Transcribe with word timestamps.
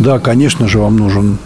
Да, 0.00 0.18
конечно 0.18 0.66
же, 0.66 0.78
вам 0.78 0.96
нужен 0.96 1.38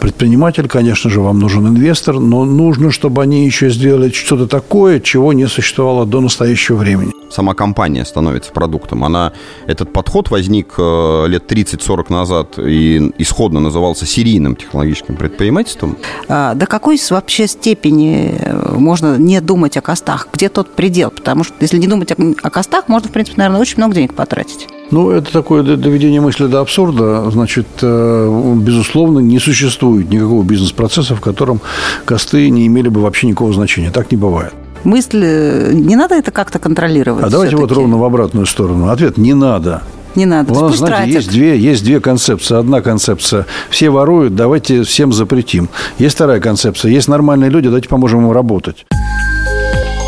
предприниматель, 0.00 0.68
конечно 0.68 1.08
же, 1.08 1.20
вам 1.20 1.38
нужен 1.38 1.66
инвестор, 1.66 2.20
но 2.20 2.44
нужно, 2.44 2.90
чтобы 2.90 3.22
они 3.22 3.46
еще 3.46 3.70
сделали 3.70 4.10
что-то 4.10 4.46
такое, 4.46 5.00
чего 5.00 5.32
не 5.32 5.46
существовало 5.46 6.04
до 6.04 6.20
настоящего 6.20 6.76
времени. 6.76 7.12
Сама 7.30 7.54
компания 7.54 8.04
становится 8.04 8.52
продуктом. 8.52 9.04
Она, 9.04 9.32
этот 9.66 9.90
подход 9.92 10.30
возник 10.30 10.74
э, 10.76 11.24
лет 11.28 11.50
30-40 11.50 12.12
назад 12.12 12.58
и 12.58 13.12
исходно 13.16 13.60
назывался 13.60 14.04
серийным 14.04 14.56
технологическим 14.56 15.16
предпринимательством. 15.16 15.96
А, 16.28 16.52
до 16.54 16.66
какой 16.66 17.00
вообще 17.08 17.46
степени 17.46 18.36
э, 18.38 18.74
можно 18.76 19.16
не 19.16 19.40
думать 19.40 19.78
о 19.78 19.80
костах? 19.80 20.28
Где 20.34 20.50
тот 20.50 20.74
предел? 20.74 21.10
Потому 21.10 21.44
что 21.44 21.54
если 21.60 21.78
не 21.78 21.86
думать 21.86 22.12
о, 22.12 22.16
о 22.42 22.50
костах, 22.50 22.88
можно, 22.88 23.08
в 23.08 23.12
принципе, 23.12 23.38
наверное, 23.38 23.60
очень 23.60 23.78
много 23.78 23.94
денег 23.94 24.12
потратить. 24.12 24.68
Ну, 24.92 25.10
это 25.10 25.32
такое 25.32 25.62
доведение 25.62 26.20
мысли 26.20 26.46
до 26.46 26.60
абсурда. 26.60 27.30
Значит, 27.30 27.66
э, 27.80 28.54
безусловно, 28.56 29.20
не 29.20 29.38
существует 29.38 30.10
никакого 30.10 30.42
бизнес-процесса, 30.42 31.16
в 31.16 31.20
котором 31.20 31.62
косты 32.04 32.50
не 32.50 32.66
имели 32.66 32.90
бы 32.90 33.00
вообще 33.00 33.26
никакого 33.26 33.54
значения. 33.54 33.90
Так 33.90 34.12
не 34.12 34.18
бывает. 34.18 34.52
Мысль, 34.84 35.72
не 35.72 35.96
надо 35.96 36.16
это 36.16 36.30
как-то 36.30 36.58
контролировать? 36.58 37.24
А 37.24 37.30
давайте 37.30 37.56
вот 37.56 37.72
ровно 37.72 37.96
в 37.96 38.04
обратную 38.04 38.44
сторону. 38.44 38.90
Ответ– 38.90 39.16
не 39.16 39.32
надо. 39.32 39.82
Не 40.14 40.26
надо. 40.26 40.52
У 40.52 40.60
нас, 40.60 40.76
знаете, 40.76 41.10
есть 41.10 41.30
две, 41.30 41.58
есть 41.58 41.84
две 41.84 41.98
концепции. 41.98 42.58
Одна 42.58 42.82
концепция– 42.82 43.46
все 43.70 43.88
воруют, 43.88 44.34
давайте 44.34 44.82
всем 44.82 45.14
запретим. 45.14 45.70
Есть 45.98 46.16
вторая 46.16 46.38
концепция– 46.38 46.90
есть 46.92 47.08
нормальные 47.08 47.48
люди, 47.48 47.68
давайте 47.68 47.88
поможем 47.88 48.26
им 48.26 48.32
работать. 48.32 48.84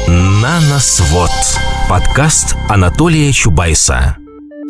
Наносвод. 0.08 1.30
Подкаст 1.88 2.54
Анатолия 2.68 3.32
Чубайса. 3.32 4.18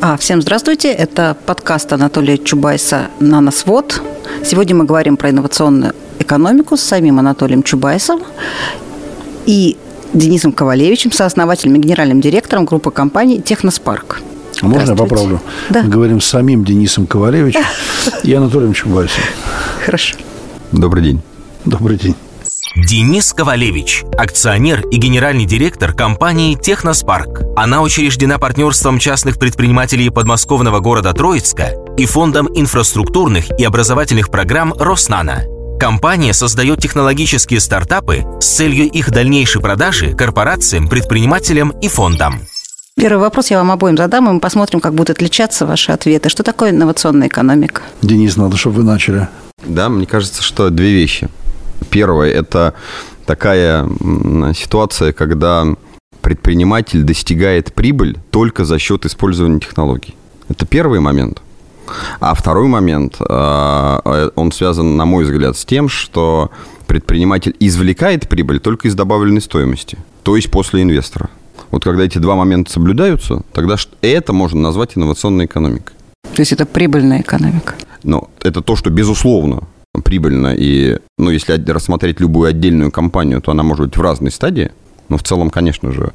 А, 0.01 0.17
всем 0.17 0.41
здравствуйте. 0.41 0.91
Это 0.91 1.37
подкаст 1.45 1.91
Анатолия 1.93 2.37
Чубайса 2.37 3.07
«Наносвод». 3.19 4.01
Сегодня 4.43 4.75
мы 4.75 4.85
говорим 4.85 5.17
про 5.17 5.29
инновационную 5.29 5.93
экономику 6.19 6.77
с 6.77 6.81
самим 6.81 7.19
Анатолием 7.19 7.63
Чубайсом 7.63 8.21
и 9.45 9.77
Денисом 10.13 10.51
Ковалевичем, 10.51 11.11
сооснователем 11.11 11.75
и 11.75 11.79
генеральным 11.79 12.21
директором 12.21 12.65
группы 12.65 12.91
компаний 12.91 13.41
«Техноспарк». 13.41 14.21
А 14.61 14.67
можно 14.67 14.91
я 14.91 14.97
поправлю? 14.97 15.41
Да. 15.69 15.83
Мы 15.83 15.89
говорим 15.89 16.21
с 16.21 16.25
самим 16.25 16.65
Денисом 16.65 17.07
Ковалевичем 17.07 17.63
и 18.23 18.33
Анатолием 18.33 18.73
Чубайсом. 18.73 19.23
Хорошо. 19.85 20.15
Добрый 20.71 21.03
день. 21.03 21.21
Добрый 21.63 21.97
день. 21.97 22.15
Денис 22.87 23.33
Ковалевич, 23.33 24.03
акционер 24.15 24.87
и 24.89 24.97
генеральный 24.97 25.45
директор 25.45 25.91
компании 25.91 26.53
«Техноспарк». 26.53 27.41
Она 27.55 27.81
учреждена 27.81 28.37
партнерством 28.37 28.99
частных 28.99 29.39
предпринимателей 29.39 30.11
подмосковного 30.11 30.81
города 30.81 31.11
Троицка 31.13 31.73
и 31.97 32.05
Фондом 32.05 32.47
инфраструктурных 32.53 33.49
и 33.59 33.63
образовательных 33.63 34.29
программ 34.29 34.71
«Роснана». 34.77 35.45
Компания 35.79 36.31
создает 36.31 36.79
технологические 36.79 37.59
стартапы 37.59 38.23
с 38.39 38.45
целью 38.45 38.87
их 38.87 39.09
дальнейшей 39.09 39.63
продажи 39.63 40.13
корпорациям, 40.13 40.87
предпринимателям 40.87 41.71
и 41.81 41.87
фондам. 41.87 42.41
Первый 42.95 43.17
вопрос 43.17 43.49
я 43.49 43.57
вам 43.57 43.71
обоим 43.71 43.97
задам, 43.97 44.29
и 44.29 44.33
мы 44.33 44.39
посмотрим, 44.39 44.79
как 44.79 44.93
будут 44.93 45.09
отличаться 45.09 45.65
ваши 45.65 45.91
ответы. 45.91 46.29
Что 46.29 46.43
такое 46.43 46.69
инновационная 46.69 47.29
экономика? 47.29 47.81
Денис, 48.03 48.37
надо, 48.37 48.57
чтобы 48.57 48.77
вы 48.77 48.83
начали. 48.83 49.27
Да, 49.65 49.89
мне 49.89 50.05
кажется, 50.05 50.43
что 50.43 50.69
две 50.69 50.91
вещи– 50.91 51.29
Первое– 51.89 52.31
это 52.33 52.73
такая 53.25 53.87
ситуация, 54.53 55.13
когда 55.13 55.65
предприниматель 56.21 57.03
достигает 57.03 57.73
прибыль 57.73 58.17
только 58.31 58.65
за 58.65 58.79
счет 58.79 59.05
использования 59.05 59.59
технологий. 59.59 60.15
Это 60.49 60.65
первый 60.65 60.99
момент. 60.99 61.41
А 62.19 62.33
второй 62.33 62.67
момент, 62.67 63.17
а, 63.19 64.01
э, 64.03 64.29
он 64.35 64.51
связан, 64.51 64.97
на 64.97 65.05
мой 65.05 65.23
взгляд, 65.23 65.55
с 65.55 65.65
тем, 65.65 65.87
что 65.87 66.49
предприниматель 66.87 67.55
извлекает 67.59 68.27
прибыль 68.27 68.59
только 68.59 68.87
из 68.87 68.95
добавленной 68.95 69.41
стоимости, 69.41 69.97
то 70.23 70.35
есть 70.35 70.49
после 70.49 70.81
инвестора. 70.81 71.29
Вот 71.71 71.83
когда 71.83 72.03
эти 72.03 72.17
два 72.17 72.35
момента 72.35 72.71
соблюдаются, 72.71 73.41
тогда 73.53 73.75
это 74.01 74.33
можно 74.33 74.61
назвать 74.61 74.97
инновационной 74.97 75.45
экономикой. 75.45 75.93
То 76.33 76.41
есть 76.41 76.51
это 76.51 76.65
прибыльная 76.65 77.21
экономика? 77.21 77.75
Ну, 78.03 78.29
это 78.41 78.61
то, 78.61 78.75
что, 78.75 78.89
безусловно, 78.89 79.63
прибыльно. 80.01 80.53
И, 80.55 80.99
ну, 81.17 81.29
если 81.29 81.53
рассмотреть 81.71 82.19
любую 82.19 82.49
отдельную 82.49 82.91
компанию, 82.91 83.41
то 83.41 83.51
она 83.51 83.63
может 83.63 83.85
быть 83.87 83.97
в 83.97 84.01
разной 84.01 84.31
стадии. 84.31 84.71
Но 85.09 85.17
в 85.17 85.23
целом, 85.23 85.49
конечно 85.49 85.91
же, 85.91 86.13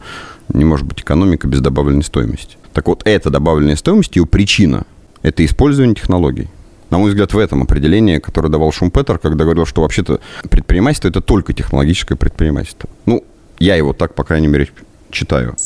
не 0.52 0.64
может 0.64 0.86
быть 0.86 1.00
экономика 1.00 1.46
без 1.46 1.60
добавленной 1.60 2.02
стоимости. 2.02 2.56
Так 2.72 2.86
вот, 2.86 3.02
эта 3.04 3.30
добавленная 3.30 3.76
стоимость, 3.76 4.16
ее 4.16 4.26
причина– 4.26 4.84
это 5.22 5.44
использование 5.44 5.94
технологий. 5.94 6.48
На 6.90 6.98
мой 6.98 7.10
взгляд, 7.10 7.32
в 7.32 7.38
этом 7.38 7.62
определении, 7.62 8.18
которое 8.18 8.48
давал 8.48 8.72
Шумпетер, 8.72 9.18
когда 9.18 9.44
говорил, 9.44 9.64
что 9.64 9.82
вообще-то 9.82 10.20
предпринимательство– 10.50 11.08
это 11.10 11.20
только 11.20 11.52
технологическое 11.52 12.16
предпринимательство. 12.16 12.88
Ну, 13.06 13.24
я 13.58 13.76
его 13.76 13.92
так, 13.92 14.14
по 14.14 14.24
крайней 14.24 14.48
мере, 14.48 14.68
читаю. 15.10 15.56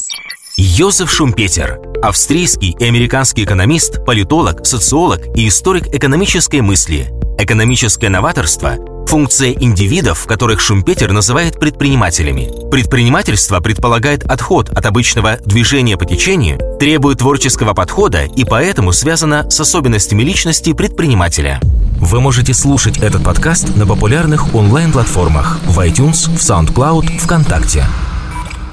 Йозеф 0.56 1.10
Шумпетер– 1.10 1.80
австрийский 2.02 2.76
и 2.78 2.84
американский 2.84 3.44
экономист, 3.44 4.04
политолог, 4.04 4.64
социолог 4.66 5.20
и 5.34 5.48
историк 5.48 5.88
экономической 5.94 6.60
мысли– 6.60 7.08
Экономическое 7.38 8.08
новаторство– 8.08 8.76
функция 9.08 9.52
индивидов, 9.52 10.24
которых 10.26 10.60
Шумпетер 10.60 11.12
называет 11.12 11.58
предпринимателями. 11.58 12.50
Предпринимательство 12.70 13.60
предполагает 13.60 14.24
отход 14.24 14.70
от 14.70 14.86
обычного 14.86 15.38
движения 15.44 15.96
по 15.96 16.06
течению, 16.06 16.58
требует 16.78 17.18
творческого 17.18 17.74
подхода 17.74 18.24
и 18.24 18.44
поэтому 18.44 18.92
связано 18.92 19.50
с 19.50 19.58
особенностями 19.60 20.22
личности 20.22 20.72
предпринимателя. 20.72 21.60
Вы 21.98 22.20
можете 22.20 22.54
слушать 22.54 22.98
этот 22.98 23.24
подкаст 23.24 23.76
на 23.76 23.84
популярных 23.84 24.54
онлайн-платформах 24.54 25.58
в 25.66 25.78
iTunes, 25.80 26.30
в 26.30 26.38
SoundCloud, 26.38 27.18
ВКонтакте. 27.18 27.84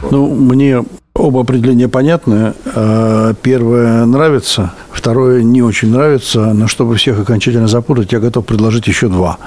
Ну, 0.10 0.34
мне 0.34 0.84
Оба 1.14 1.42
определения 1.42 1.90
понятны. 1.90 2.54
А, 2.74 3.34
первое 3.42 4.06
нравится, 4.06 4.74
второе 4.92 5.44
не 5.44 5.62
очень 5.62 5.92
нравится. 5.92 6.54
Но 6.54 6.68
чтобы 6.68 6.96
всех 6.96 7.20
окончательно 7.20 7.68
запутать, 7.68 8.14
я 8.14 8.20
готов 8.20 8.46
предложить 8.46 8.88
еще 8.88 9.10
два. 9.10 9.38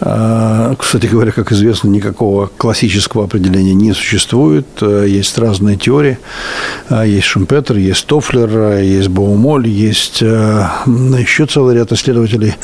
А, 0.00 0.74
кстати 0.76 1.06
говоря, 1.06 1.30
как 1.30 1.52
известно, 1.52 1.88
никакого 1.88 2.50
классического 2.56 3.24
определения 3.24 3.74
не 3.74 3.94
существует. 3.94 4.66
Есть 4.82 5.38
разные 5.38 5.76
теории. 5.76 6.18
А, 6.88 7.06
есть 7.06 7.26
Шумпетер, 7.26 7.76
есть 7.76 8.04
Тофлер, 8.06 8.78
есть 8.78 9.08
Боумоль, 9.08 9.68
есть 9.68 10.20
еще 10.20 11.46
целый 11.46 11.76
ряд 11.76 11.92
исследователей. 11.92 12.54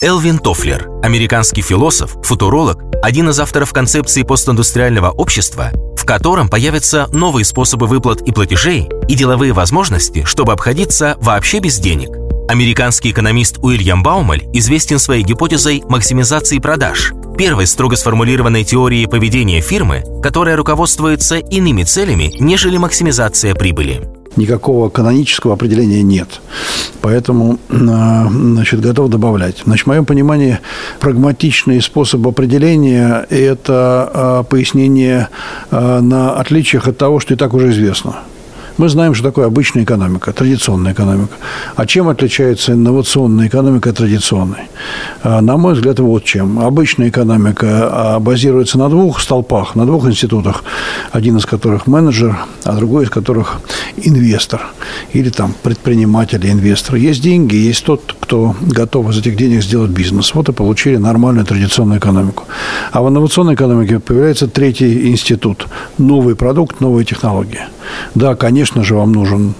Элвин 0.00 0.38
Тофлер, 0.38 0.88
американский 1.02 1.60
философ, 1.60 2.16
футуролог, 2.22 2.84
один 3.02 3.30
из 3.30 3.40
авторов 3.40 3.72
концепции 3.72 4.22
постиндустриального 4.22 5.10
общества, 5.10 5.72
котором 6.08 6.48
появятся 6.48 7.06
новые 7.12 7.44
способы 7.44 7.86
выплат 7.86 8.22
и 8.22 8.32
платежей 8.32 8.88
и 9.08 9.14
деловые 9.14 9.52
возможности, 9.52 10.24
чтобы 10.24 10.54
обходиться 10.54 11.18
вообще 11.20 11.58
без 11.58 11.78
денег. 11.78 12.08
Американский 12.48 13.10
экономист 13.10 13.58
Уильям 13.58 14.02
Баумель 14.02 14.48
известен 14.54 14.98
своей 14.98 15.22
гипотезой 15.22 15.82
максимизации 15.86 16.60
продаж, 16.60 17.12
первой 17.38 17.68
строго 17.68 17.94
сформулированной 17.94 18.64
теорией 18.64 19.06
поведения 19.06 19.60
фирмы, 19.60 20.02
которая 20.22 20.56
руководствуется 20.56 21.36
иными 21.36 21.84
целями, 21.84 22.34
нежели 22.40 22.76
максимизация 22.76 23.54
прибыли 23.54 24.02
никакого 24.36 24.88
канонического 24.88 25.54
определения 25.54 26.02
нет. 26.02 26.40
Поэтому 27.00 27.58
а, 27.70 28.28
значит, 28.30 28.80
готов 28.80 29.10
добавлять. 29.10 29.62
Значит, 29.64 29.84
в 29.84 29.88
моем 29.88 30.04
понимании 30.04 30.60
прагматичный 31.00 31.82
способ 31.82 32.24
определения– 32.26 33.26
это 33.30 34.10
а, 34.14 34.42
пояснение 34.44 35.28
а, 35.72 36.00
на 36.00 36.34
отличиях 36.34 36.86
от 36.86 36.98
того, 36.98 37.18
что 37.18 37.34
и 37.34 37.36
так 37.36 37.52
уже 37.52 37.70
известно. 37.70 38.18
Мы 38.78 38.88
знаем, 38.88 39.12
что 39.12 39.24
такое 39.24 39.46
обычная 39.46 39.82
экономика, 39.82 40.32
традиционная 40.32 40.92
экономика. 40.92 41.34
А 41.74 41.84
чем 41.84 42.08
отличается 42.08 42.74
инновационная 42.74 43.48
экономика 43.48 43.90
от 43.90 43.96
традиционной? 43.96 44.68
А, 45.24 45.40
на 45.40 45.56
мой 45.56 45.74
взгляд, 45.74 45.98
вот 45.98 46.22
чем. 46.22 46.60
Обычная 46.60 47.08
экономика 47.08 47.66
а, 47.90 48.20
базируется 48.20 48.78
на 48.78 48.88
двух 48.88 49.20
столпах, 49.20 49.74
на 49.74 49.84
двух 49.84 50.06
институтах. 50.06 50.62
Один 51.10 51.38
из 51.38 51.44
которых 51.44 51.88
менеджер, 51.88 52.38
а 52.62 52.76
другой 52.76 53.06
из 53.06 53.10
которых 53.10 53.58
инвестор. 53.96 54.60
Или 55.12 55.30
там 55.30 55.54
предприниматель 55.60 56.46
и 56.46 56.50
инвестор. 56.52 56.94
Есть 56.94 57.20
деньги, 57.20 57.56
есть 57.56 57.84
тот, 57.84 58.14
кто 58.20 58.54
готов 58.60 59.10
из 59.10 59.18
этих 59.18 59.36
денег 59.36 59.64
сделать 59.64 59.90
бизнес. 59.90 60.32
Вот 60.34 60.48
и 60.50 60.52
получили 60.52 60.98
нормальную 60.98 61.44
традиционную 61.44 61.98
экономику. 61.98 62.44
А 62.92 63.02
в 63.02 63.08
инновационной 63.08 63.54
экономике 63.54 63.98
появляется 63.98 64.46
третий 64.46 65.08
институт. 65.10 65.66
Новый 65.98 66.36
продукт, 66.36 66.80
новые 66.80 67.04
технологии. 67.04 67.62
Да, 68.14 68.36
конечно 68.36 68.67
же, 68.76 68.94
вам 68.94 69.12
нужен 69.12 69.54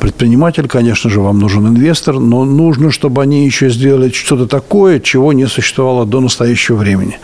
предприниматель, 0.00 0.68
конечно 0.68 1.10
же, 1.10 1.20
вам 1.20 1.38
нужен 1.38 1.66
инвестор, 1.66 2.18
но 2.18 2.44
нужно, 2.44 2.90
чтобы 2.90 3.22
они 3.22 3.44
еще 3.44 3.70
сделали 3.70 4.10
что-то 4.10 4.46
такое, 4.46 5.00
чего 5.00 5.32
не 5.32 5.46
существовало 5.46 6.06
до 6.06 6.20
настоящего 6.20 6.76
времени. 6.76 7.18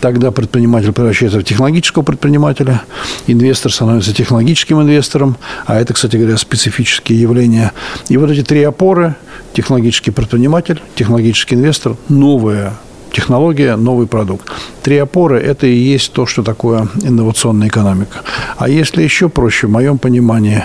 Тогда 0.00 0.30
предприниматель 0.30 0.92
превращается 0.92 1.38
в 1.38 1.44
технологического 1.44 2.02
предпринимателя, 2.02 2.82
инвестор 3.26 3.72
становится 3.72 4.14
технологическим 4.14 4.80
инвестором, 4.80 5.36
а 5.66 5.80
это, 5.80 5.94
кстати 5.94 6.16
говоря, 6.16 6.36
специфические 6.36 7.20
явления. 7.20 7.72
И 8.08 8.16
вот 8.16 8.30
эти 8.30 8.42
три 8.42 8.62
опоры– 8.62 9.14
технологический 9.52 10.10
предприниматель, 10.10 10.80
технологический 10.94 11.54
инвестор, 11.54 11.96
новая 12.08 12.74
технология, 13.12 13.76
новый 13.76 14.06
продукт. 14.06 14.48
Три 14.82 14.96
опоры– 14.98 15.38
это 15.40 15.66
и 15.66 15.74
есть 15.74 16.12
то, 16.12 16.26
что 16.26 16.42
такое 16.42 16.88
инновационная 17.02 17.68
экономика. 17.68 18.22
А 18.56 18.68
если 18.68 19.02
еще 19.02 19.28
проще, 19.28 19.66
в 19.66 19.70
моем 19.70 19.98
понимании, 19.98 20.64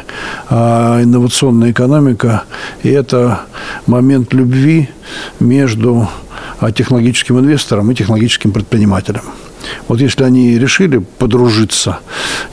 а, 0.49 1.01
инновационная 1.03 1.71
экономика– 1.71 2.43
это 2.83 3.41
момент 3.87 4.33
любви 4.33 4.89
между 5.39 6.07
а, 6.59 6.71
технологическим 6.71 7.39
инвестором 7.39 7.91
и 7.91 7.95
технологическим 7.95 8.51
предпринимателем. 8.51 9.21
Вот 9.87 9.99
если 9.99 10.23
они 10.23 10.59
решили 10.59 10.99
подружиться, 10.99 11.99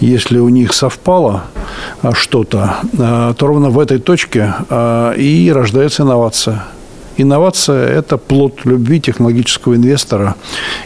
если 0.01 0.39
у 0.39 0.49
них 0.49 0.73
совпало 0.73 1.45
а, 2.01 2.13
что-то, 2.15 2.77
то 2.93 3.47
ровно 3.47 3.71
в 3.71 3.79
этой 3.79 3.99
точке 3.99 4.55
и 5.17 5.53
рождается 5.55 6.03
инновация. 6.03 6.65
Инновация– 7.17 7.89
это 7.99 8.17
плод 8.17 8.65
любви 8.65 9.01
технологического 9.01 9.77
инвестора 9.77 10.35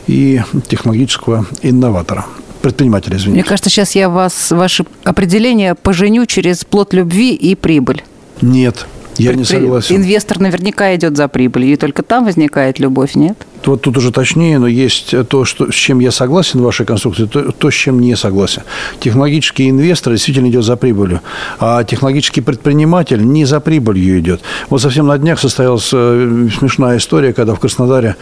и 0.06 0.42
технологического 0.68 1.46
инноватора 1.62 2.26
предпринимателя, 2.62 3.16
извините. 3.16 3.40
Мне 3.40 3.44
кажется, 3.44 3.70
сейчас 3.70 3.94
я 3.94 4.08
вас, 4.08 4.50
ваше 4.50 4.86
определение 5.04 5.76
поженю 5.76 6.26
через 6.26 6.64
плод 6.64 6.94
любви 6.94 7.32
и 7.32 7.54
прибыль. 7.54 8.02
Нет, 8.42 8.86
я 9.18 9.30
Предпри... 9.30 9.38
не 9.38 9.44
согласен. 9.44 9.96
Инвестор 9.96 10.40
наверняка 10.40 10.94
идет 10.96 11.16
за 11.16 11.28
прибылью, 11.28 11.74
и 11.74 11.76
только 11.76 12.02
там 12.02 12.24
возникает 12.24 12.80
любовь, 12.80 13.14
нет? 13.14 13.46
Вот 13.64 13.82
тут 13.82 13.96
уже 13.96 14.12
точнее, 14.12 14.58
но 14.58 14.66
есть 14.66 15.14
то, 15.28 15.44
что, 15.44 15.70
с 15.70 15.74
чем 15.74 16.00
я 16.00 16.10
согласен 16.10 16.60
в 16.60 16.62
вашей 16.62 16.86
конструкции, 16.86 17.26
то, 17.26 17.52
то, 17.52 17.70
с 17.70 17.74
чем 17.74 18.00
не 18.00 18.16
согласен. 18.16 18.62
Технологический 19.00 19.70
инвестор 19.70 20.12
действительно 20.12 20.48
идет 20.48 20.64
за 20.64 20.76
прибылью, 20.76 21.20
а 21.58 21.84
технологический 21.84 22.40
предприниматель 22.40 23.24
не 23.26 23.44
за 23.44 23.60
прибылью 23.60 24.18
идет. 24.20 24.40
Вот 24.70 24.80
совсем 24.80 25.06
на 25.06 25.18
днях 25.18 25.40
состоялась 25.40 25.90
э, 25.92 26.48
смешная 26.58 26.98
история, 26.98 27.32
когда 27.32 27.54
в 27.54 27.60
Краснодаре 27.60 28.16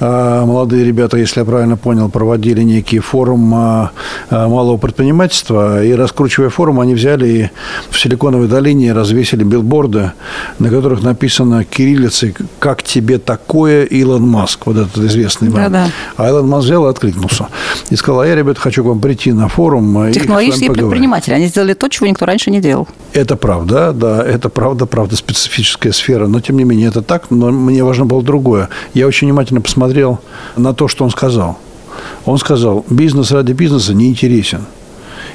э, 0.00 0.44
молодые 0.44 0.84
ребята, 0.84 1.16
если 1.16 1.40
я 1.40 1.44
правильно 1.44 1.76
понял, 1.76 2.08
проводили 2.10 2.62
некий 2.62 2.98
форум 2.98 3.54
э, 3.54 3.88
малого 4.30 4.76
предпринимательства, 4.76 5.84
и 5.84 5.92
раскручивая 5.92 6.50
форум, 6.50 6.80
они 6.80 6.94
взяли 6.94 7.28
и 7.28 7.50
в 7.90 7.98
Силиконовой 7.98 8.48
долине 8.48 8.92
развесили 8.92 9.44
билборды, 9.44 10.12
на 10.58 10.70
которых 10.70 11.02
написано 11.02 11.64
кириллицей 11.64 12.34
«Как 12.58 12.82
тебе 12.82 13.18
такое, 13.18 13.84
Илон 13.84 14.22
Маск?» 14.22 14.66
Этот 14.78 15.04
известный 15.04 15.48
вам. 15.48 15.64
Да, 15.64 15.68
да. 15.68 15.90
А 16.16 16.28
Илон 16.28 16.48
Маск 16.48 16.66
взял 16.66 16.86
и 16.86 16.90
откликнулся. 16.90 17.48
И 17.90 17.96
сказал, 17.96 18.20
а 18.22 18.26
я, 18.26 18.34
ребята, 18.34 18.60
хочу 18.60 18.82
к 18.82 18.86
вам 18.86 19.00
прийти 19.00 19.32
на 19.32 19.48
форум. 19.48 20.12
Технологические 20.12 20.72
предприниматели. 20.72 21.34
Они 21.34 21.46
сделали 21.46 21.74
то, 21.74 21.88
чего 21.88 22.06
никто 22.06 22.26
раньше 22.26 22.50
не 22.50 22.60
делал. 22.60 22.88
Это 23.12 23.36
правда, 23.36 23.92
да, 23.92 24.24
это 24.24 24.48
правда, 24.48 24.86
правда, 24.86 25.16
специфическая 25.16 25.92
сфера. 25.92 26.26
Но, 26.26 26.40
тем 26.40 26.56
не 26.56 26.64
менее, 26.64 26.88
это 26.88 27.02
так. 27.02 27.30
Но 27.30 27.50
мне 27.50 27.82
важно 27.84 28.06
было 28.06 28.22
другое. 28.22 28.68
Я 28.94 29.06
очень 29.06 29.28
внимательно 29.28 29.60
посмотрел 29.60 30.20
на 30.56 30.74
то, 30.74 30.88
что 30.88 31.04
он 31.04 31.10
сказал. 31.10 31.58
Он 32.24 32.38
сказал, 32.38 32.84
бизнес 32.88 33.32
ради 33.32 33.52
бизнеса 33.52 33.94
не 33.94 34.08
интересен. 34.08 34.66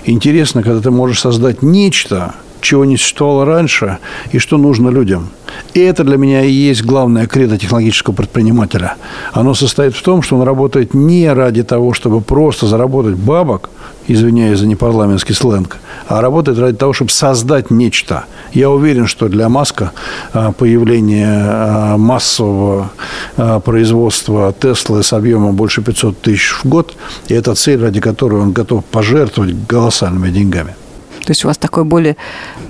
Интересно, 0.06 0.64
когда 0.64 0.82
ты 0.82 0.92
можешь 0.92 1.20
создать 1.20 1.62
нечто, 1.62 2.36
чего 2.64 2.86
не 2.86 2.98
существовало 2.98 3.46
раньше 3.46 4.00
и 4.32 4.40
что 4.40 4.58
нужно 4.58 4.90
людям. 4.90 5.30
И 5.74 5.80
это 5.80 6.04
для 6.04 6.18
меня 6.18 6.44
и 6.44 6.52
есть 6.52 6.84
главное 6.84 7.28
кредо 7.28 7.58
технологического 7.58 8.14
предпринимателя. 8.14 8.96
Оно 9.34 9.54
состоит 9.54 9.96
в 9.96 10.02
том, 10.02 10.22
что 10.22 10.38
он 10.38 10.44
работает 10.44 10.94
не 10.94 11.32
ради 11.32 11.64
того, 11.64 11.94
чтобы 11.94 12.22
просто 12.22 12.68
заработать 12.68 13.16
бабок, 13.16 13.70
извиняюсь 14.08 14.60
за 14.60 14.68
непарламентский 14.68 15.36
сленг, 15.36 15.78
а 16.08 16.22
работает 16.22 16.60
ради 16.60 16.78
того, 16.78 16.94
чтобы 16.94 17.12
создать 17.12 17.72
нечто. 17.72 18.26
Я 18.54 18.70
уверен, 18.70 19.08
что 19.08 19.30
для 19.30 19.50
Маска 19.50 19.92
а, 20.34 20.52
появление 20.52 21.30
а, 21.30 21.98
массового 21.98 22.92
а, 23.38 23.60
производства 23.60 24.54
Теслы 24.60 25.04
с 25.04 25.14
объемом 25.14 25.56
больше 25.56 25.82
500 25.82 26.20
тысяч 26.20 26.52
в 26.52 26.66
год– 26.66 26.96
это 27.30 27.56
цель, 27.56 27.82
ради 27.82 28.00
которой 28.00 28.42
он 28.42 28.52
готов 28.52 28.84
пожертвовать 28.86 29.56
колоссальными 29.68 30.30
деньгами. 30.30 30.76
То 31.24 31.32
есть 31.32 31.46
у 31.46 31.48
вас 31.48 31.58
такое 31.58 31.86
более 31.86 32.18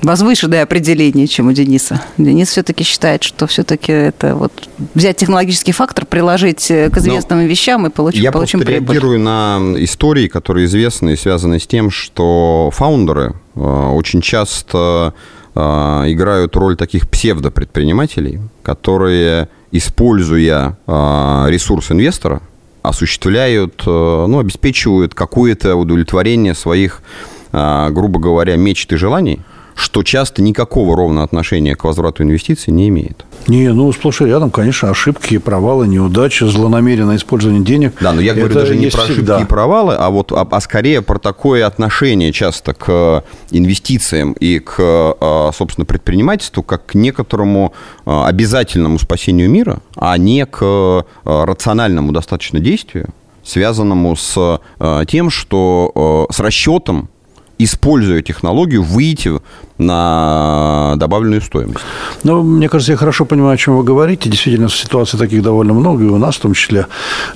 возвышенное 0.02 0.64
определение, 0.64 1.28
чем 1.28 1.48
у 1.48 1.54
Дениса. 1.54 2.02
Денис 2.18 2.50
все-таки 2.50 2.84
считает, 2.84 3.24
что 3.24 3.48
все-таки 3.48 3.92
это 3.92 4.36
вот 4.36 4.52
взять 4.94 5.18
технологический 5.18 5.72
фактор, 5.72 6.06
приложить 6.06 6.70
э, 6.70 6.90
к 6.90 6.98
известным 6.98 7.40
Но 7.40 7.46
вещам 7.46 7.88
и 7.88 7.90
получить 7.90 8.22
я 8.22 8.32
получим 8.32 8.60
прибыль. 8.60 8.96
Я 8.96 9.02
реагирую 9.02 9.20
на 9.20 9.60
истории, 9.78 10.28
которые 10.28 10.66
известны 10.66 11.14
и 11.14 11.16
связаны 11.16 11.60
с 11.60 11.66
тем, 11.66 11.90
что 11.90 12.70
фаундеры 12.74 13.34
э, 13.56 13.60
очень 13.60 14.22
часто 14.22 15.16
э, 15.56 15.60
играют 15.60 16.56
роль 16.56 16.76
таких 16.76 17.10
псевдопредпринимателей, 17.10 18.40
которые, 18.62 19.50
используя 19.72 20.78
ресурс 20.88 21.92
инвестора, 21.92 22.42
осуществляют, 22.84 23.82
ну, 23.86 24.40
обеспечивают 24.40 25.16
какое-то 25.16 25.76
удовлетворение 25.76 26.54
своих 26.54 27.02
грубо 27.54 28.20
говоря, 28.20 28.56
мечт 28.58 28.92
и 28.92 28.98
желаний, 28.98 29.40
что 29.76 30.04
часто 30.04 30.42
никакого 30.42 30.96
ровно 30.96 31.24
отношения 31.24 31.76
к 31.76 31.84
возврату 31.84 32.24
инвестиций 32.24 32.72
не 32.72 32.90
имеет. 32.90 33.26
Не, 33.48 33.74
ну 33.74 33.92
сплошь 33.92 34.22
и 34.22 34.26
рядом, 34.26 34.52
конечно, 34.52 34.90
ошибки, 34.90 35.38
провалы, 35.38 35.88
неудачи, 35.88 36.44
злонамеренное 36.44 37.18
использование 37.18 37.64
денег. 37.64 37.96
Да, 38.00 38.14
но 38.14 38.22
я 38.22 38.34
говорю 38.34 38.54
даже 38.54 38.76
не 38.76 38.88
про 38.88 39.02
ошибки 39.02 39.20
всегда. 39.20 39.40
и 39.40 39.46
провалы, 39.46 39.96
а 39.96 40.10
вот 40.10 40.32
а, 40.32 40.48
а 40.50 40.62
скорее 40.62 41.02
про 41.02 41.18
такое 41.18 41.66
отношение 41.66 42.32
часто 42.32 42.74
к 42.74 43.24
инвестициям 43.52 44.34
и 44.34 44.60
к, 44.60 44.76
а, 44.80 45.52
собственно, 45.54 45.86
предпринимательству 45.86 46.64
как 46.64 46.86
к 46.86 46.96
некоторому 46.96 47.74
обязательному 48.06 49.00
спасению 49.00 49.50
мира, 49.50 49.80
а 49.96 50.18
не 50.18 50.46
к 50.46 51.06
рациональному 51.26 52.12
достаточно 52.12 52.60
действию, 52.60 53.10
связанному 53.44 54.16
с 54.16 54.62
тем, 55.08 55.30
что 55.30 56.28
с 56.32 56.40
расчетом 56.40 57.10
используя 57.58 58.22
технологию, 58.22 58.84
выйти 58.84 59.32
на 59.78 60.94
добавленную 60.98 61.42
стоимость. 61.42 61.86
Ну, 62.24 62.44
мне 62.44 62.70
кажется, 62.70 62.92
я 62.92 62.98
хорошо 62.98 63.26
понимаю, 63.26 63.56
о 63.56 63.58
чем 63.58 63.78
вы 63.78 63.84
говорите. 63.84 64.30
Действительно, 64.30 64.70
ситуаций 64.70 65.18
таких 65.20 65.42
довольно 65.42 65.74
много, 65.74 66.04
и 66.04 66.08
у 66.08 66.18
нас 66.18 66.36
в 66.36 66.40
том 66.42 66.54
числе. 66.54 66.88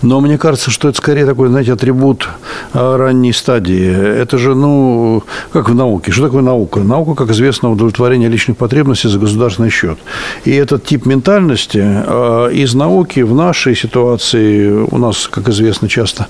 Но 0.01 0.21
мне 0.21 0.37
кажется, 0.37 0.71
что 0.71 0.89
это 0.89 0.97
скорее 0.97 1.25
такой, 1.25 1.49
знаете, 1.49 1.73
атрибут 1.73 2.27
а, 2.73 2.97
ранней 2.97 3.33
стадии. 3.33 3.87
Это 4.21 4.37
же, 4.37 4.55
ну, 4.55 5.23
как 5.51 5.69
в 5.69 5.75
науке. 5.75 6.11
Что 6.11 6.25
такое 6.25 6.41
наука? 6.41 6.79
Наука, 6.79 7.15
как 7.15 7.31
известно, 7.31 7.71
удовлетворение 7.71 8.29
личных 8.29 8.57
потребностей 8.57 9.09
за 9.09 9.19
государственный 9.19 9.69
счет. 9.69 9.97
И 10.45 10.51
этот 10.51 10.85
тип 10.85 11.05
ментальности 11.05 11.81
а, 11.83 12.47
из 12.49 12.73
науки 12.73 13.21
в 13.21 13.33
нашей 13.33 13.75
ситуации, 13.75 14.69
у 14.69 14.97
нас, 14.97 15.27
как 15.27 15.49
известно, 15.49 15.89
часто 15.89 16.27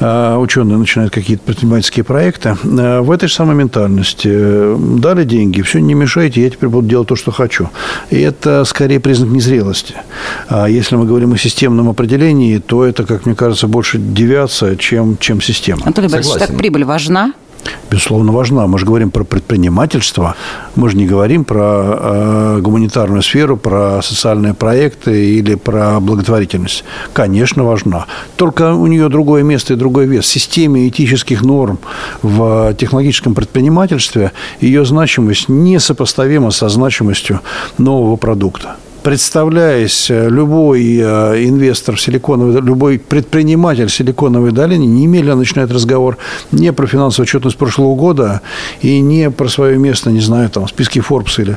а, 0.00 0.38
ученые 0.38 0.78
начинают 0.78 1.12
какие-то 1.12 1.44
предпринимательские 1.44 2.04
проекты, 2.04 2.56
в 2.62 3.10
этой 3.10 3.28
же 3.28 3.34
самой 3.34 3.56
ментальности 3.56 4.76
дали 4.98 5.24
деньги, 5.24 5.55
деньги, 5.56 5.66
все, 5.66 5.80
не 5.80 5.94
мешайте, 5.94 6.42
я 6.42 6.50
теперь 6.50 6.68
буду 6.68 6.88
делать 6.88 7.08
то, 7.08 7.16
что 7.16 7.30
хочу. 7.30 7.68
И 8.10 8.20
это 8.20 8.64
скорее 8.64 9.00
признак 9.00 9.30
незрелости. 9.30 9.94
А 10.48 10.66
если 10.68 10.96
мы 10.96 11.06
говорим 11.06 11.32
о 11.32 11.38
системном 11.38 11.88
определении, 11.88 12.58
то 12.58 12.84
это, 12.84 13.04
как 13.04 13.26
мне 13.26 13.34
кажется, 13.34 13.66
больше 13.66 13.98
девиация, 13.98 14.76
чем, 14.76 15.16
чем 15.18 15.40
система. 15.40 15.82
Анатолий 15.84 16.08
Борисович, 16.08 16.38
так 16.38 16.56
прибыль 16.56 16.84
важна? 16.84 17.32
Безусловно, 17.90 18.32
важна. 18.32 18.66
Мы 18.66 18.78
же 18.78 18.86
говорим 18.86 19.10
про 19.10 19.24
предпринимательство, 19.24 20.34
мы 20.74 20.90
же 20.90 20.96
не 20.96 21.06
говорим 21.06 21.44
про 21.44 21.60
э, 21.60 22.58
гуманитарную 22.60 23.22
сферу, 23.22 23.56
про 23.56 24.00
социальные 24.02 24.54
проекты 24.54 25.36
или 25.36 25.54
про 25.54 26.00
благотворительность. 26.00 26.84
Конечно, 27.12 27.64
важна. 27.64 28.06
Только 28.36 28.74
у 28.74 28.86
нее 28.86 29.08
другое 29.08 29.42
место 29.42 29.74
и 29.74 29.76
другой 29.76 30.06
вес. 30.06 30.24
В 30.24 30.28
системе 30.28 30.88
этических 30.88 31.42
норм 31.42 31.78
в 32.22 32.74
технологическом 32.74 33.34
предпринимательстве 33.34 34.32
ее 34.60 34.84
значимость 34.84 35.48
несопоставима 35.48 36.50
со 36.50 36.68
значимостью 36.68 37.40
нового 37.78 38.16
продукта 38.16 38.76
представляясь, 39.06 40.08
любой 40.08 40.96
инвестор 40.98 41.96
силиконовой, 41.96 42.60
любой 42.60 42.98
предприниматель 42.98 43.88
силиконовой 43.88 44.50
долины 44.50 44.82
немедленно 44.82 45.36
начинает 45.36 45.70
разговор 45.70 46.18
не 46.50 46.72
про 46.72 46.88
финансовую 46.88 47.28
отчетность 47.28 47.56
прошлого 47.56 47.94
года 47.94 48.40
и 48.82 48.98
не 48.98 49.30
про 49.30 49.48
свое 49.48 49.78
место, 49.78 50.10
не 50.10 50.18
знаю, 50.18 50.50
там, 50.50 50.66
в 50.66 50.70
списке 50.70 50.98
Forbes 51.08 51.40
или 51.40 51.56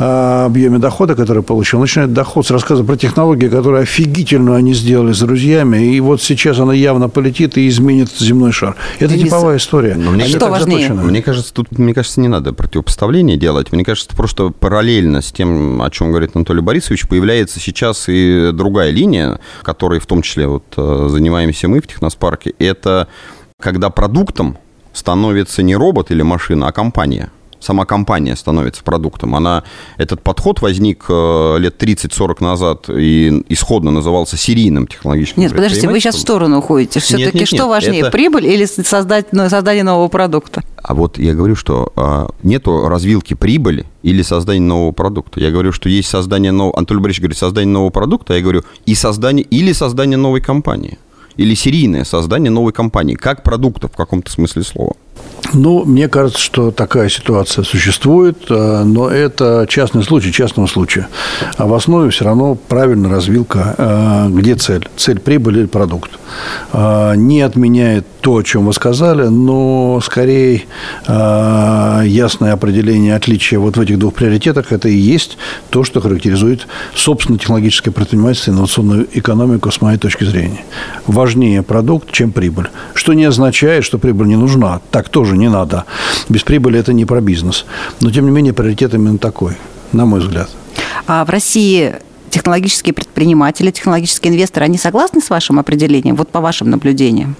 а, 0.00 0.46
объеме 0.46 0.78
дохода, 0.78 1.14
который 1.14 1.44
получил. 1.44 1.78
Начинает 1.78 2.12
доход 2.12 2.44
с 2.48 2.50
рассказа 2.50 2.82
про 2.82 2.96
технологии, 2.96 3.46
которые 3.46 3.82
офигительно 3.84 4.56
они 4.56 4.74
сделали 4.74 5.12
с 5.12 5.20
друзьями, 5.20 5.94
и 5.94 6.00
вот 6.00 6.20
сейчас 6.20 6.58
она 6.58 6.74
явно 6.74 7.08
полетит 7.08 7.56
и 7.58 7.68
изменит 7.68 8.10
земной 8.18 8.50
шар. 8.50 8.74
Это 8.98 9.14
Денис, 9.14 9.26
типовая 9.26 9.58
история. 9.58 9.94
Но 9.94 10.10
мне, 10.10 10.26
что 10.26 10.48
важнее? 10.48 10.92
Мне 10.92 11.22
кажется, 11.22 11.54
тут, 11.54 11.78
мне 11.78 11.94
кажется, 11.94 12.20
не 12.20 12.26
надо 12.26 12.52
противопоставление 12.52 13.36
делать. 13.36 13.70
Мне 13.70 13.84
кажется, 13.84 14.16
просто 14.16 14.48
параллельно 14.48 15.22
с 15.22 15.30
тем, 15.30 15.80
о 15.80 15.88
чем 15.90 16.10
говорит 16.10 16.32
Анатолий 16.34 16.60
Борисович, 16.60 16.87
появляется 17.08 17.60
сейчас 17.60 18.08
и 18.08 18.50
другая 18.52 18.90
линия, 18.90 19.40
которой 19.62 20.00
в 20.00 20.06
том 20.06 20.22
числе 20.22 20.46
вот 20.46 20.64
э, 20.76 21.06
занимаемся 21.10 21.68
мы 21.68 21.80
в 21.80 21.86
Техноспарке. 21.86 22.54
Это 22.58 23.08
когда 23.60 23.90
продуктом 23.90 24.58
становится 24.92 25.62
не 25.62 25.76
робот 25.76 26.10
или 26.10 26.22
машина, 26.22 26.68
а 26.68 26.72
компания– 26.72 27.30
сама 27.60 27.84
компания 27.84 28.36
становится 28.36 28.82
продуктом. 28.82 29.34
Она, 29.34 29.64
этот 29.96 30.22
подход 30.22 30.60
возник 30.60 31.04
э, 31.08 31.56
лет 31.58 31.82
30-40 31.82 32.42
назад 32.42 32.90
и 32.90 33.44
исходно 33.48 33.90
назывался 33.90 34.36
серийным 34.36 34.86
технологическим 34.86 35.42
Нет, 35.42 35.52
подождите, 35.52 35.88
вы 35.88 36.00
сейчас 36.00 36.16
в 36.16 36.20
сторону 36.20 36.58
уходите. 36.58 37.00
Все-таки 37.00 37.44
что 37.44 37.56
нет, 37.56 37.66
важнее, 37.66 38.00
это... 38.02 38.10
прибыль 38.10 38.46
или 38.46 38.64
создать, 38.64 39.32
ну, 39.32 39.48
создание 39.48 39.84
нового 39.84 40.08
продукта? 40.08 40.62
А 40.82 40.94
вот 40.94 41.18
я 41.18 41.34
говорю, 41.34 41.56
что 41.56 41.92
а, 41.96 42.30
нету 42.42 42.88
развилки 42.88 43.34
прибыли 43.34 43.86
или 44.02 44.22
создания 44.22 44.60
нового 44.60 44.92
продукта. 44.92 45.40
Я 45.40 45.50
говорю, 45.50 45.72
что 45.72 45.88
есть 45.88 46.08
создание 46.08 46.52
нового... 46.52 46.76
Анатолий 46.76 47.00
Борисович 47.00 47.22
говорит, 47.22 47.38
создание 47.38 47.72
нового 47.72 47.90
продукта, 47.90 48.34
а 48.34 48.36
я 48.36 48.42
говорю, 48.42 48.62
и 48.86 48.94
создание... 48.94 49.44
или 49.44 49.72
создание 49.72 50.16
новой 50.16 50.40
компании. 50.40 50.98
Или 51.36 51.54
серийное 51.54 52.04
создание 52.04 52.50
новой 52.50 52.72
компании, 52.72 53.14
как 53.14 53.42
продукта 53.42 53.88
в 53.88 53.92
каком-то 53.92 54.30
смысле 54.30 54.62
слова. 54.64 54.94
Ну, 55.54 55.84
мне 55.84 56.08
кажется, 56.08 56.40
что 56.40 56.70
такая 56.70 57.08
ситуация 57.08 57.64
существует, 57.64 58.38
э, 58.50 58.82
но 58.84 59.08
это 59.08 59.66
частный 59.68 60.02
случай 60.02 60.30
частного 60.30 60.66
случая. 60.66 61.08
А 61.56 61.66
в 61.66 61.72
основе 61.72 62.10
все 62.10 62.26
равно 62.26 62.54
правильная 62.54 63.10
развилка, 63.10 63.74
э, 63.78 64.28
где 64.30 64.56
цель. 64.56 64.86
Цель– 64.96 65.18
прибыль 65.20 65.60
или 65.60 65.66
продукт. 65.66 66.10
Э, 66.72 67.14
не 67.16 67.40
отменяет 67.40 68.06
то, 68.20 68.36
о 68.36 68.42
чем 68.42 68.66
вы 68.66 68.74
сказали, 68.74 69.28
но 69.28 70.00
скорее 70.02 70.64
ясное 71.06 72.52
определение 72.52 73.14
отличия 73.14 73.58
вот 73.58 73.76
в 73.76 73.80
этих 73.80 73.98
двух 73.98 74.14
приоритетах– 74.14 74.66
это 74.72 74.88
и 74.88 74.94
есть 74.94 75.38
то, 75.70 75.84
что 75.84 76.00
характеризует 76.00 76.66
собственно 76.94 77.38
технологическое 77.38 77.92
предпринимательство 77.92 78.50
инновационную 78.50 79.06
экономику 79.14 79.70
с 79.70 79.80
моей 79.80 79.98
точки 79.98 80.24
зрения. 80.24 80.64
Важнее 81.06 81.62
продукт, 81.62 82.10
чем 82.10 82.32
прибыль. 82.32 82.68
Что 82.92 83.14
не 83.14 83.24
означает, 83.24 83.84
что 83.84 83.98
прибыль 83.98 84.26
не 84.26 84.36
нужна. 84.36 84.80
Так 84.90 85.08
тоже 85.08 85.37
не 85.38 85.48
надо. 85.48 85.84
Без 86.28 86.42
прибыли 86.42 86.78
это 86.78 86.92
не 86.92 87.04
про 87.04 87.20
бизнес. 87.20 87.64
Но, 88.00 88.10
тем 88.10 88.24
не 88.26 88.30
менее, 88.30 88.52
приоритет 88.52 88.94
именно 88.94 89.18
такой, 89.18 89.56
на 89.92 90.04
мой 90.04 90.20
взгляд. 90.20 90.48
А 91.06 91.24
в 91.24 91.30
России 91.30 91.94
технологические 92.30 92.92
предприниматели, 92.92 93.70
технологические 93.70 94.32
инвесторы, 94.32 94.66
они 94.66 94.78
согласны 94.78 95.20
с 95.20 95.30
вашим 95.30 95.58
определением, 95.58 96.16
вот 96.16 96.28
по 96.28 96.40
вашим 96.40 96.70
наблюдениям? 96.70 97.36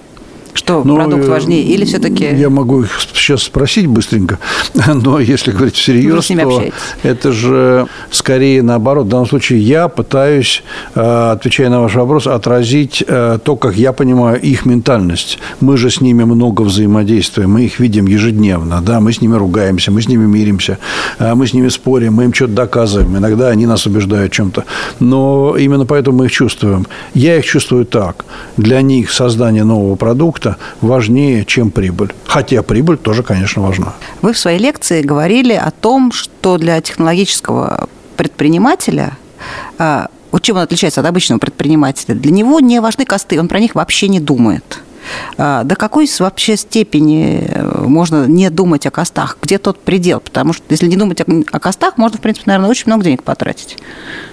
Что 0.53 0.83
но, 0.83 0.95
ну, 0.95 0.95
продукт 0.95 1.25
э, 1.25 1.29
важнее 1.29 1.63
или 1.63 1.85
все-таки... 1.85 2.25
Я 2.25 2.49
могу 2.49 2.83
их 2.83 2.99
сейчас 3.13 3.43
спросить 3.43 3.87
быстренько, 3.87 4.39
но 4.87 5.19
если 5.19 5.51
говорить 5.51 5.75
всерьез, 5.75 6.27
то 6.27 6.33
общаетесь. 6.33 6.73
это 7.03 7.31
же 7.31 7.87
скорее 8.11 8.61
наоборот. 8.61 9.05
В 9.05 9.09
данном 9.09 9.27
случае 9.27 9.59
я 9.61 9.87
пытаюсь, 9.87 10.63
э, 10.95 11.31
отвечая 11.31 11.69
на 11.69 11.81
ваш 11.81 11.95
вопрос, 11.95 12.27
отразить 12.27 13.03
э, 13.07 13.39
то, 13.43 13.55
как 13.55 13.75
я 13.75 13.93
понимаю 13.93 14.39
их 14.41 14.65
ментальность. 14.65 15.39
Мы 15.59 15.77
же 15.77 15.89
с 15.89 16.01
ними 16.01 16.23
много 16.23 16.63
взаимодействуем, 16.63 17.51
мы 17.51 17.65
их 17.65 17.79
видим 17.79 18.07
ежедневно, 18.07 18.81
да, 18.81 18.99
мы 18.99 19.13
с 19.13 19.21
ними 19.21 19.35
ругаемся, 19.35 19.91
мы 19.91 20.01
с 20.01 20.07
ними 20.07 20.25
миримся, 20.25 20.77
мы 21.19 21.47
с 21.47 21.53
ними 21.53 21.69
спорим, 21.69 22.13
мы 22.13 22.25
им 22.25 22.33
что-то 22.33 22.53
доказываем. 22.53 23.17
Иногда 23.17 23.49
они 23.49 23.65
нас 23.65 23.85
убеждают 23.85 24.31
в 24.33 24.35
чем-то. 24.35 24.65
Но 24.99 25.55
именно 25.57 25.85
поэтому 25.85 26.17
мы 26.17 26.25
их 26.25 26.31
чувствуем. 26.31 26.87
Я 27.13 27.37
их 27.37 27.45
чувствую 27.45 27.85
так. 27.85 28.25
Для 28.57 28.81
них 28.81 29.11
создание 29.11 29.63
нового 29.63 29.95
продукта 29.95 30.48
это 30.49 30.57
важнее, 30.81 31.45
чем 31.45 31.71
прибыль. 31.71 32.13
Хотя 32.25 32.61
прибыль 32.63 32.97
тоже, 32.97 33.23
конечно, 33.23 33.61
важна. 33.61 33.93
Вы 34.21 34.33
в 34.33 34.37
своей 34.37 34.59
лекции 34.59 35.01
говорили 35.01 35.53
о 35.53 35.71
том, 35.71 36.11
что 36.11 36.57
для 36.57 36.81
технологического 36.81 37.89
предпринимателя 38.17 39.17
а, 39.77 40.07
вот 40.31 40.43
чем 40.43 40.57
он 40.57 40.63
отличается 40.63 41.01
от 41.01 41.07
обычного 41.07 41.39
предпринимателя? 41.39 42.15
Для 42.15 42.31
него 42.31 42.59
не 42.59 42.81
важны 42.81 43.05
косты, 43.05 43.39
он 43.39 43.47
про 43.47 43.59
них 43.59 43.75
вообще 43.75 44.07
не 44.07 44.19
думает. 44.19 44.79
А, 45.37 45.63
до 45.63 45.75
какой 45.75 46.07
вообще 46.19 46.57
степени 46.57 47.47
э, 47.47 47.78
можно 47.87 48.27
не 48.27 48.49
думать 48.49 48.85
о 48.85 48.91
костах? 48.91 49.37
Где 49.41 49.57
тот 49.57 49.79
предел? 49.79 50.19
Потому 50.19 50.53
что 50.53 50.63
если 50.69 50.87
не 50.87 50.97
думать 50.97 51.21
о 51.21 51.59
костах, 51.59 51.97
можно, 51.97 52.17
в 52.17 52.21
принципе, 52.21 52.43
наверное, 52.47 52.69
очень 52.69 52.83
много 52.87 53.03
денег 53.03 53.23
потратить. 53.23 53.77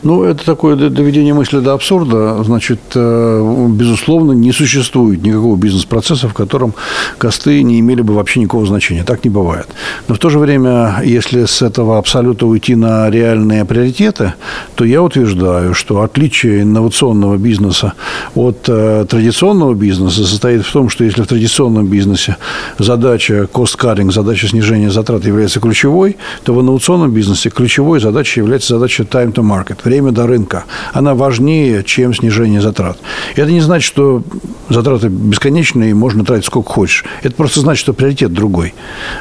Ну, 0.02 0.24
это 0.24 0.44
такое 0.44 0.76
доведение 0.76 1.34
мысли 1.34 1.60
до 1.60 1.74
абсурда. 1.74 2.42
Значит, 2.44 2.80
э, 2.94 3.66
безусловно, 3.70 4.32
не 4.32 4.52
существует 4.52 5.22
никакого 5.22 5.56
бизнес-процесса, 5.56 6.28
в 6.28 6.34
котором 6.34 6.74
косты 7.18 7.62
не 7.62 7.80
имели 7.80 8.02
бы 8.02 8.14
вообще 8.14 8.40
никакого 8.40 8.66
значения. 8.66 9.04
Так 9.04 9.24
не 9.24 9.30
бывает. 9.30 9.66
Но 10.08 10.14
в 10.14 10.18
то 10.18 10.30
же 10.30 10.38
время, 10.38 11.00
если 11.04 11.44
с 11.44 11.62
этого 11.62 11.98
абсолюта 11.98 12.46
уйти 12.46 12.74
на 12.74 13.10
реальные 13.10 13.64
приоритеты, 13.64 14.34
то 14.74 14.84
я 14.84 15.02
утверждаю, 15.02 15.74
что 15.74 16.02
отличие 16.02 16.62
инновационного 16.62 17.36
бизнеса 17.36 17.92
от 18.34 18.68
э, 18.68 19.06
традиционного 19.08 19.74
бизнеса 19.74 20.24
состоит 20.26 20.64
в 20.64 20.72
том, 20.72 20.88
что 20.88 21.04
если 21.04 21.22
в 21.22 21.26
традиционном 21.26 21.86
бизнесе 21.86 22.36
задача 22.78 23.35
cost-cutting, 23.44 24.10
задача 24.10 24.48
снижения 24.48 24.90
затрат 24.90 25.24
является 25.24 25.60
ключевой, 25.60 26.16
то 26.44 26.54
в 26.54 26.60
инновационном 26.60 27.12
бизнесе 27.12 27.50
ключевой 27.50 28.00
задачей 28.00 28.40
является 28.40 28.74
задача 28.74 29.02
time 29.04 29.32
to 29.32 29.42
market, 29.42 29.78
время 29.84 30.12
до 30.12 30.26
рынка. 30.26 30.64
Она 30.92 31.14
важнее, 31.14 31.84
чем 31.84 32.14
снижение 32.14 32.60
затрат. 32.60 32.98
И 33.36 33.40
это 33.40 33.50
не 33.50 33.60
значит, 33.60 33.86
что 33.86 34.22
затраты 34.68 35.08
бесконечные, 35.08 35.90
и 35.90 35.94
можно 35.94 36.24
тратить 36.24 36.46
сколько 36.46 36.70
хочешь. 36.70 37.04
Это 37.22 37.34
просто 37.34 37.60
значит, 37.60 37.80
что 37.80 37.92
приоритет 37.92 38.32
другой. 38.32 38.74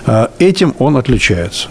А 0.06 0.32
этим 0.40 0.74
он 0.80 0.98
отличается. 0.98 1.70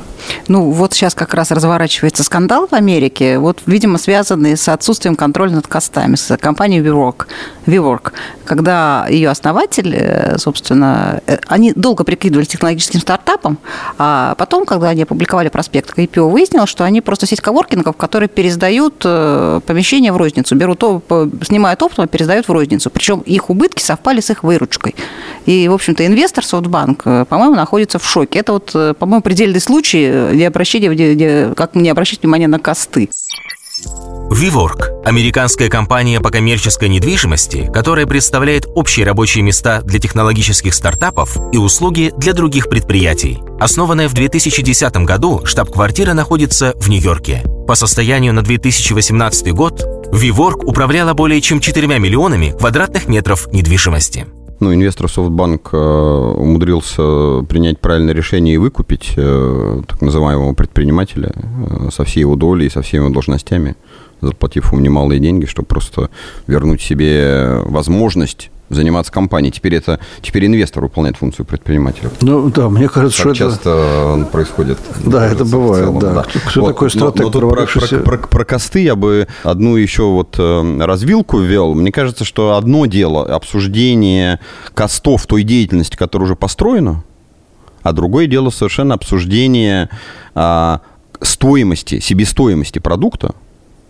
Ну, 0.48 0.70
вот 0.70 0.92
сейчас 0.92 1.14
как 1.14 1.34
раз 1.34 1.50
разворачивается 1.50 2.22
скандал 2.22 2.66
в 2.66 2.72
Америке, 2.72 3.38
вот, 3.38 3.60
видимо, 3.66 3.98
связанный 3.98 4.56
с 4.56 4.68
отсутствием 4.68 5.16
контроля 5.16 5.52
над 5.52 5.66
костами, 5.66 6.16
с 6.16 6.36
компанией 6.36 6.82
WeWork, 6.82 7.26
WeWork 7.66 8.12
когда 8.44 9.06
ее 9.08 9.30
основатель, 9.30 9.94
э, 9.94 10.38
собственно, 10.38 11.20
э, 11.26 11.38
они 11.48 11.72
долго 11.74 12.04
прикидывались 12.04 12.48
технологическим 12.48 13.00
стартапом, 13.00 13.58
а 13.98 14.34
потом, 14.36 14.64
когда 14.64 14.90
они 14.90 15.02
опубликовали 15.02 15.48
проспект 15.48 15.92
к 15.92 15.98
IPO, 15.98 16.30
выяснилось, 16.30 16.70
что 16.70 16.84
они 16.84 17.00
просто 17.00 17.26
сеть 17.26 17.40
коворкингов, 17.40 17.96
которые 17.96 18.28
пересдают 18.28 19.02
э, 19.04 19.60
помещение 19.66 20.12
в 20.12 20.16
розницу, 20.16 20.54
берут, 20.54 20.82
снимают 21.42 21.82
оптом, 21.82 22.06
пересдают 22.08 22.48
в 22.48 22.52
розницу. 22.52 22.90
Причем 22.90 23.20
их 23.20 23.50
убытки 23.50 23.82
совпали 23.82 24.20
с 24.20 24.30
их 24.30 24.42
выручкой. 24.42 24.94
И, 25.46 25.68
в 25.68 25.72
общем-то, 25.72 26.06
инвестор 26.06 26.44
Софтбанк, 26.44 27.02
по-моему, 27.02 27.54
находится 27.54 27.98
в 27.98 28.06
шоке. 28.06 28.38
Это 28.38 28.52
вот, 28.52 28.72
по-моему, 28.98 29.22
предельный 29.22 29.60
случай 29.60 30.10
не 30.32 30.44
обращение, 30.44 31.54
как 31.54 31.74
не 31.74 31.90
обращать 31.90 32.22
внимание 32.22 32.48
на 32.48 32.58
косты. 32.58 33.08
WeWork– 34.30 35.02
американская 35.04 35.68
компания 35.68 36.20
по 36.20 36.30
коммерческой 36.30 36.88
недвижимости, 36.88 37.70
которая 37.72 38.06
представляет 38.06 38.66
общие 38.74 39.06
рабочие 39.06 39.44
места 39.44 39.82
для 39.82 40.00
технологических 40.00 40.74
стартапов 40.74 41.36
и 41.52 41.58
услуги 41.58 42.12
для 42.16 42.32
других 42.32 42.68
предприятий. 42.68 43.38
Основанная 43.60 44.08
в 44.08 44.14
2010 44.14 44.96
году, 45.04 45.44
штаб-квартира 45.44 46.14
находится 46.14 46.74
в 46.80 46.88
Нью-Йорке. 46.88 47.44
По 47.68 47.74
состоянию 47.74 48.32
на 48.32 48.42
2018 48.42 49.52
год 49.52 49.84
WeWork 50.12 50.64
управляла 50.64 51.12
более 51.12 51.40
чем 51.40 51.60
4 51.60 51.86
миллионами 51.86 52.54
квадратных 52.58 53.08
метров 53.08 53.46
недвижимости. 53.52 54.26
Ну, 54.64 54.72
инвестор 54.72 55.10
Софтбанк 55.10 55.74
э, 55.74 55.76
умудрился 55.76 57.42
принять 57.46 57.78
правильное 57.80 58.14
решение 58.14 58.54
и 58.54 58.56
выкупить 58.56 59.12
э, 59.14 59.82
так 59.86 60.00
называемого 60.00 60.54
предпринимателя 60.54 61.32
э, 61.34 61.90
со 61.92 62.04
всей 62.04 62.20
его 62.20 62.34
долей, 62.34 62.70
со 62.70 62.80
всеми 62.80 63.02
его 63.02 63.12
должностями, 63.12 63.76
заплатив 64.22 64.72
ему 64.72 64.80
немалые 64.80 65.20
деньги, 65.20 65.44
чтобы 65.44 65.66
просто 65.66 66.08
вернуть 66.46 66.80
себе 66.80 67.60
возможность 67.66 68.50
заниматься 68.68 69.12
компанией. 69.12 69.52
Теперь 69.52 69.74
это 69.74 70.00
теперь 70.22 70.46
инвестор 70.46 70.84
выполняет 70.84 71.16
функцию 71.16 71.46
предпринимателя. 71.46 72.10
Ну 72.20 72.50
да, 72.50 72.68
мне 72.68 72.88
кажется, 72.88 73.22
так 73.22 73.34
что 73.34 73.44
часто 73.44 74.16
это... 74.16 74.30
происходит. 74.30 74.78
Да, 75.04 75.26
это 75.26 75.44
бывает. 75.44 75.84
Целом, 75.84 75.98
да. 75.98 76.12
Да. 76.14 76.24
Кто 76.46 76.60
вот. 76.62 76.68
такой 76.68 76.90
стратег? 76.90 77.18
Но, 77.18 77.24
но 77.24 77.30
тут 77.30 77.50
про, 77.50 77.66
про, 77.66 77.98
про, 77.98 78.28
про 78.28 78.44
косты 78.44 78.80
я 78.80 78.96
бы 78.96 79.28
одну 79.42 79.76
еще 79.76 80.04
вот 80.04 80.36
э, 80.38 80.78
развилку 80.80 81.38
ввел. 81.38 81.74
Мне 81.74 81.92
кажется, 81.92 82.24
что 82.24 82.56
одно 82.56 82.86
дело 82.86 83.24
обсуждение 83.24 84.40
костов 84.74 85.26
той 85.26 85.42
деятельности, 85.42 85.96
которая 85.96 86.26
уже 86.26 86.36
построена, 86.36 87.04
а 87.82 87.92
другое 87.92 88.26
дело 88.26 88.50
совершенно 88.50 88.94
обсуждение 88.94 89.90
а, 90.34 90.80
стоимости, 91.20 92.00
себестоимости 92.00 92.78
продукта, 92.78 93.34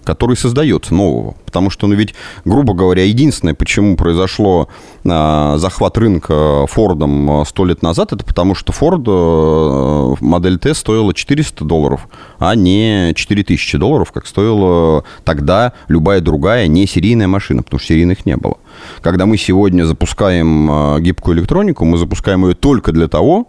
который 0.04 0.36
создается 0.36 0.94
нового. 0.94 1.34
Потому 1.44 1.70
что, 1.70 1.86
ну 1.86 1.94
ведь, 1.94 2.14
грубо 2.44 2.74
говоря, 2.74 3.04
единственное, 3.04 3.54
почему 3.54 3.96
произошло 3.96 4.68
э, 5.04 5.54
захват 5.56 5.98
рынка 5.98 6.66
Фордом 6.68 7.44
сто 7.46 7.64
лет 7.64 7.82
назад, 7.82 8.12
это 8.12 8.24
потому 8.24 8.54
что 8.54 8.72
Форд 8.72 9.02
э, 9.06 10.14
модель 10.20 10.58
Т 10.58 10.74
стоила 10.74 11.14
400 11.14 11.64
долларов, 11.64 12.08
а 12.38 12.54
не 12.54 13.12
4000 13.14 13.78
долларов, 13.78 14.12
как 14.12 14.26
стоила 14.26 15.04
тогда 15.24 15.72
любая 15.88 16.20
другая 16.20 16.66
не 16.66 16.86
серийная 16.86 17.28
машина, 17.28 17.62
потому 17.62 17.78
что 17.78 17.88
серийных 17.88 18.26
не 18.26 18.36
было. 18.36 18.58
Когда 19.00 19.26
мы 19.26 19.36
сегодня 19.36 19.84
запускаем 19.84 20.70
э, 20.70 21.00
гибкую 21.00 21.38
электронику, 21.38 21.84
мы 21.84 21.98
запускаем 21.98 22.46
ее 22.46 22.54
только 22.54 22.92
для 22.92 23.08
того, 23.08 23.48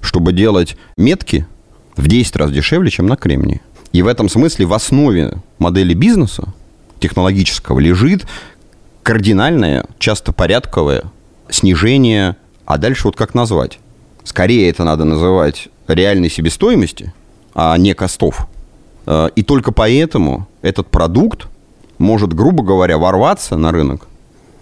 чтобы 0.00 0.32
делать 0.32 0.76
метки 0.96 1.46
в 1.96 2.06
10 2.08 2.36
раз 2.36 2.50
дешевле, 2.50 2.90
чем 2.90 3.06
на 3.06 3.16
кремнии. 3.16 3.60
И 3.94 4.02
в 4.02 4.08
этом 4.08 4.28
смысле 4.28 4.66
в 4.66 4.74
основе 4.74 5.34
модели 5.60 5.94
бизнеса 5.94 6.52
технологического 6.98 7.78
лежит 7.78 8.26
кардинальное, 9.04 9.86
часто 10.00 10.32
порядковое 10.32 11.04
снижение, 11.48 12.34
а 12.66 12.76
дальше 12.76 13.06
вот 13.06 13.14
как 13.14 13.34
назвать? 13.34 13.78
Скорее 14.24 14.68
это 14.68 14.82
надо 14.82 15.04
называть 15.04 15.68
реальной 15.86 16.28
себестоимости, 16.28 17.14
а 17.54 17.78
не 17.78 17.94
костов. 17.94 18.48
Э, 19.06 19.28
и 19.36 19.44
только 19.44 19.70
поэтому 19.70 20.48
этот 20.60 20.90
продукт 20.90 21.46
может, 21.98 22.32
грубо 22.32 22.64
говоря, 22.64 22.98
ворваться 22.98 23.56
на 23.56 23.70
рынок 23.70 24.08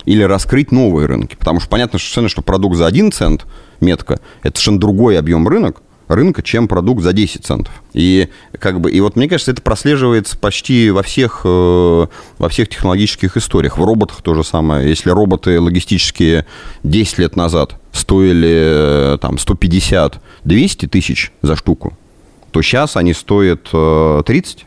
или 0.04 0.22
раскрыть 0.22 0.72
новые 0.72 1.06
рынки. 1.06 1.36
Потому 1.36 1.58
что 1.58 1.70
понятно 1.70 1.98
совершенно, 1.98 2.28
что 2.28 2.42
продукт 2.42 2.76
за 2.76 2.86
1 2.86 3.12
цент 3.12 3.46
метка– 3.80 4.20
это 4.42 4.58
совершенно 4.58 4.80
другой 4.80 5.18
объем 5.18 5.48
рынок, 5.48 5.80
рынка, 6.08 6.42
чем 6.42 6.68
продукт 6.68 7.02
за 7.02 7.12
10 7.12 7.44
центов. 7.44 7.72
И, 7.92 8.28
как 8.58 8.80
бы, 8.80 8.90
и 8.90 9.00
вот 9.00 9.16
мне 9.16 9.28
кажется, 9.28 9.52
это 9.52 9.62
прослеживается 9.62 10.36
почти 10.36 10.90
во 10.90 11.02
всех, 11.02 11.42
э, 11.44 12.06
во 12.38 12.48
всех 12.48 12.68
технологических 12.68 13.36
историях. 13.36 13.78
В 13.78 13.84
роботах 13.84 14.22
то 14.22 14.34
же 14.34 14.44
самое. 14.44 14.88
Если 14.88 15.10
роботы 15.10 15.60
логистические 15.60 16.46
10 16.82 17.18
лет 17.18 17.36
назад 17.36 17.76
стоили 17.92 19.14
э, 19.14 19.18
там, 19.20 19.36
150-200 19.36 20.88
тысяч 20.88 21.32
за 21.42 21.56
штуку, 21.56 21.96
то 22.50 22.62
сейчас 22.62 22.96
они 22.96 23.14
стоят 23.14 23.64
30, 23.64 23.72
э, 23.72 24.64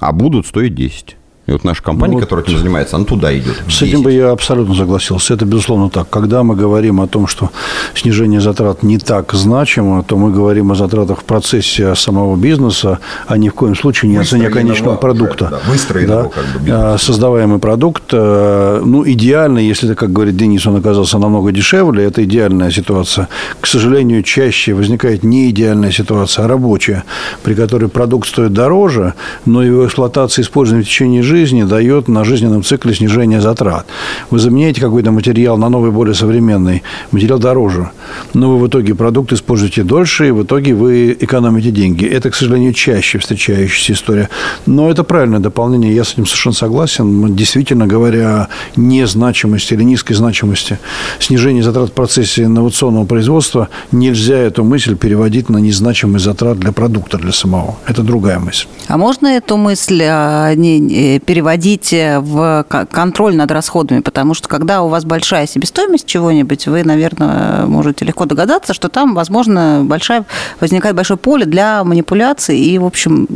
а 0.00 0.12
будут 0.12 0.46
стоить 0.46 0.74
10. 0.74 1.16
И 1.46 1.52
вот 1.52 1.62
наша 1.62 1.82
компания, 1.82 2.12
ну, 2.12 2.18
вот 2.20 2.24
которая 2.24 2.46
этим 2.46 2.56
занимается, 2.56 2.96
она 2.96 3.04
туда 3.04 3.36
идет. 3.36 3.62
С 3.68 3.82
этим 3.82 4.00
бы 4.00 4.10
я 4.10 4.30
абсолютно 4.30 4.74
согласился. 4.74 5.34
Это, 5.34 5.44
безусловно, 5.44 5.90
так. 5.90 6.08
Когда 6.08 6.42
мы 6.42 6.56
говорим 6.56 7.02
о 7.02 7.06
том, 7.06 7.26
что 7.26 7.50
снижение 7.94 8.40
затрат 8.40 8.82
не 8.82 8.96
так 8.96 9.34
значимо, 9.34 10.02
то 10.02 10.16
мы 10.16 10.32
говорим 10.32 10.72
о 10.72 10.74
затратах 10.74 11.20
в 11.20 11.24
процессе 11.24 11.94
самого 11.96 12.36
бизнеса, 12.36 12.98
а 13.26 13.36
ни 13.36 13.50
в 13.50 13.54
коем 13.54 13.76
случае 13.76 14.10
не 14.10 14.16
о 14.16 14.24
цене 14.24 14.48
конечного 14.48 14.96
продукта. 14.96 15.48
Да, 15.50 15.60
выстроенного 15.70 16.22
да? 16.22 16.28
как 16.30 16.44
бы 16.46 16.58
бизнеса. 16.60 16.98
Создаваемый 16.98 17.58
продукт, 17.58 18.04
э, 18.12 18.80
ну, 18.82 19.06
идеально, 19.06 19.58
если 19.58 19.90
это, 19.90 19.96
как 19.96 20.14
говорит 20.14 20.38
Денис, 20.38 20.66
он 20.66 20.76
оказался 20.76 21.18
намного 21.18 21.52
дешевле, 21.52 22.04
это 22.04 22.24
идеальная 22.24 22.70
ситуация. 22.70 23.28
К 23.60 23.66
сожалению, 23.66 24.22
чаще 24.22 24.72
возникает 24.72 25.24
не 25.24 25.50
идеальная 25.50 25.92
ситуация, 25.92 26.46
а 26.46 26.48
рабочая, 26.48 27.04
при 27.42 27.52
которой 27.52 27.90
продукт 27.90 28.28
стоит 28.28 28.54
дороже, 28.54 29.12
но 29.44 29.62
его 29.62 29.84
эксплуатация 29.84 30.42
и 30.42 30.46
использование 30.46 30.86
в 30.86 30.88
течение 30.88 31.22
жизни 31.22 31.33
жизни 31.34 31.64
дает 31.64 32.08
на 32.08 32.24
жизненном 32.24 32.62
цикле 32.62 32.94
снижение 32.94 33.40
затрат. 33.40 33.86
Вы 34.30 34.38
заменяете 34.38 34.80
какой-то 34.80 35.10
материал 35.10 35.58
на 35.58 35.68
новый, 35.68 35.90
более 35.90 36.14
современный, 36.14 36.82
материал 37.10 37.38
дороже, 37.38 37.90
но 38.34 38.50
вы 38.50 38.64
в 38.64 38.68
итоге 38.68 38.94
продукт 38.94 39.32
используете 39.32 39.82
дольше, 39.82 40.28
и 40.28 40.30
в 40.30 40.44
итоге 40.44 40.74
вы 40.74 41.16
экономите 41.18 41.70
деньги. 41.70 42.06
Это, 42.06 42.30
к 42.30 42.34
сожалению, 42.34 42.72
чаще 42.72 43.18
встречающаяся 43.18 43.92
история. 43.92 44.28
Но 44.66 44.90
это 44.90 45.02
правильное 45.02 45.40
дополнение, 45.40 45.94
я 45.94 46.04
с 46.04 46.12
этим 46.12 46.26
совершенно 46.26 46.54
согласен. 46.54 47.34
Действительно 47.34 47.86
говоря 47.86 48.28
о 48.28 48.48
незначимости 48.76 49.74
или 49.74 49.82
низкой 49.82 50.14
значимости 50.14 50.78
снижения 51.18 51.62
затрат 51.62 51.90
в 51.90 51.92
процессе 51.92 52.44
инновационного 52.44 53.06
производства, 53.06 53.68
нельзя 53.92 54.38
эту 54.38 54.62
мысль 54.62 54.96
переводить 54.96 55.48
на 55.48 55.58
незначимость 55.58 56.24
затрат 56.24 56.58
для 56.58 56.70
продукта, 56.70 57.18
для 57.18 57.32
самого. 57.32 57.76
Это 57.86 58.02
другая 58.02 58.38
мысль. 58.38 58.66
А 58.88 58.96
можно 58.96 59.26
эту 59.26 59.56
мысль 59.56 60.02
а, 60.04 60.54
не, 60.54 61.20
переводить 61.24 61.92
в 61.92 62.66
контроль 62.90 63.36
над 63.36 63.50
расходами, 63.50 64.00
потому 64.00 64.34
что 64.34 64.48
когда 64.48 64.82
у 64.82 64.88
вас 64.88 65.04
большая 65.04 65.46
себестоимость 65.46 66.06
чего-нибудь, 66.06 66.66
вы, 66.66 66.84
наверное, 66.84 67.66
можете 67.66 68.04
легко 68.04 68.24
догадаться, 68.24 68.74
что 68.74 68.88
там, 68.88 69.14
возможно, 69.14 69.82
большая, 69.84 70.24
возникает 70.60 70.96
большое 70.96 71.18
поле 71.18 71.44
для 71.46 71.84
манипуляций 71.84 72.58
и, 72.58 72.78
в 72.78 72.84
общем, 72.84 73.26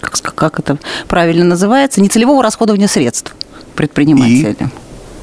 как, 0.00 0.34
как 0.34 0.58
это 0.58 0.78
правильно 1.08 1.44
называется, 1.44 2.00
нецелевого 2.00 2.42
расходования 2.42 2.88
средств 2.88 3.34
предпринимателя. 3.74 4.56
И? 4.58 4.64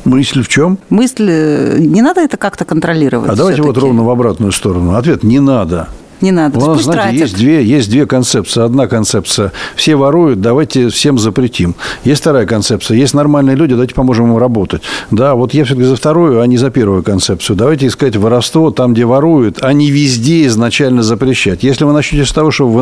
Мысль 0.09 0.41
в 0.43 0.47
чем? 0.47 0.79
Мысль, 0.89 1.27
э, 1.29 1.77
не 1.79 2.01
надо 2.01 2.21
это 2.21 2.37
как-то 2.37 2.65
контролировать. 2.65 3.29
А 3.29 3.35
давайте 3.35 3.61
вот 3.61 3.77
ровно 3.77 4.03
в 4.03 4.09
обратную 4.09 4.51
сторону. 4.51 4.95
Ответ 4.95 5.23
не 5.23 5.39
надо 5.39 5.89
не 6.21 6.31
надо. 6.31 6.59
У 6.59 6.65
нас, 6.65 6.83
знаете, 6.83 7.19
есть 7.19 7.35
две, 7.35 7.63
есть 7.63 7.89
две 7.89 8.05
концепции. 8.05 8.63
Одна 8.63 8.87
концепция– 8.87 9.51
все 9.75 9.95
воруют, 9.95 10.41
давайте 10.41 10.89
всем 10.89 11.17
запретим. 11.17 11.75
Есть 12.03 12.21
вторая 12.21 12.45
концепция– 12.45 12.97
есть 12.97 13.13
нормальные 13.13 13.55
люди, 13.55 13.73
давайте 13.73 13.95
поможем 13.95 14.31
им 14.31 14.37
работать. 14.37 14.81
Да, 15.11 15.35
вот 15.35 15.53
я 15.53 15.63
все-таки 15.65 15.85
за 15.85 15.95
вторую, 15.95 16.41
а 16.41 16.47
не 16.47 16.57
за 16.57 16.69
первую 16.69 17.03
концепцию. 17.03 17.55
Давайте 17.55 17.87
искать 17.87 18.15
воровство 18.15 18.71
там, 18.71 18.93
где 18.93 19.05
воруют, 19.05 19.59
а 19.61 19.73
не 19.73 19.91
везде 19.91 20.45
изначально 20.47 21.03
запрещать. 21.03 21.63
Если 21.63 21.83
вы 21.83 21.93
начнете 21.93 22.25
с 22.25 22.33
того, 22.33 22.51
что 22.51 22.67
в 22.67 22.79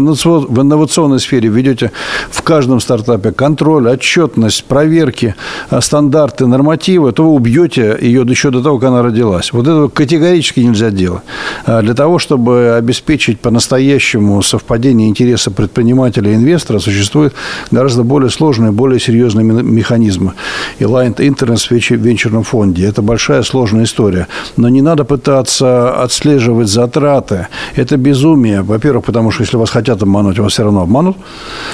инновационной 0.62 1.20
сфере 1.20 1.50
ведете 1.50 1.92
в 2.32 2.42
каждом 2.42 2.80
стартапе 2.80 3.32
контроль, 3.32 3.88
отчетность, 3.88 4.64
проверки, 4.66 5.36
а, 5.70 5.82
стандарты, 5.82 6.48
нормативы, 6.48 7.12
то 7.12 7.24
вы 7.24 7.32
убьете 7.32 7.98
ее 8.02 8.22
еще 8.22 8.50
до 8.50 8.62
того, 8.62 8.80
как 8.80 8.90
она 8.90 9.02
родилась. 9.02 9.54
Вот 9.54 9.68
этого 9.68 9.88
категорически 9.88 10.62
нельзя 10.62 10.90
делать. 10.90 11.22
А 11.66 11.82
для 11.82 11.94
того, 11.94 12.20
чтобы 12.20 12.76
обеспечить 12.78 13.29
обеспечить 13.30 13.40
по-настоящему 13.40 14.42
совпадение 14.42 15.08
интереса 15.08 15.52
предпринимателя 15.52 16.32
и 16.32 16.36
инвестора, 16.36 16.80
существуют 16.80 17.34
гораздо 17.72 18.04
более 18.04 18.30
сложные, 18.30 18.72
более 18.72 19.00
серьезные 19.00 19.44
механизмы. 19.44 20.34
И 20.80 20.84
Line 20.84 21.16
Internet 21.16 21.60
в 21.70 22.06
венчурном 22.06 22.44
фонде. 22.44 22.88
Это 22.88 23.02
большая 23.02 23.44
сложная 23.44 23.84
история. 23.84 24.28
Но 24.58 24.70
не 24.70 24.82
надо 24.82 25.04
пытаться 25.04 26.04
отслеживать 26.04 26.68
затраты. 26.68 27.48
Это 27.76 27.98
безумие. 27.98 28.62
Во-первых, 28.62 29.06
потому 29.06 29.32
что 29.32 29.44
если 29.44 29.58
вас 29.58 29.70
хотят 29.70 30.02
обмануть, 30.02 30.40
вас 30.40 30.54
все 30.54 30.64
равно 30.64 30.82
обманут. 30.82 31.18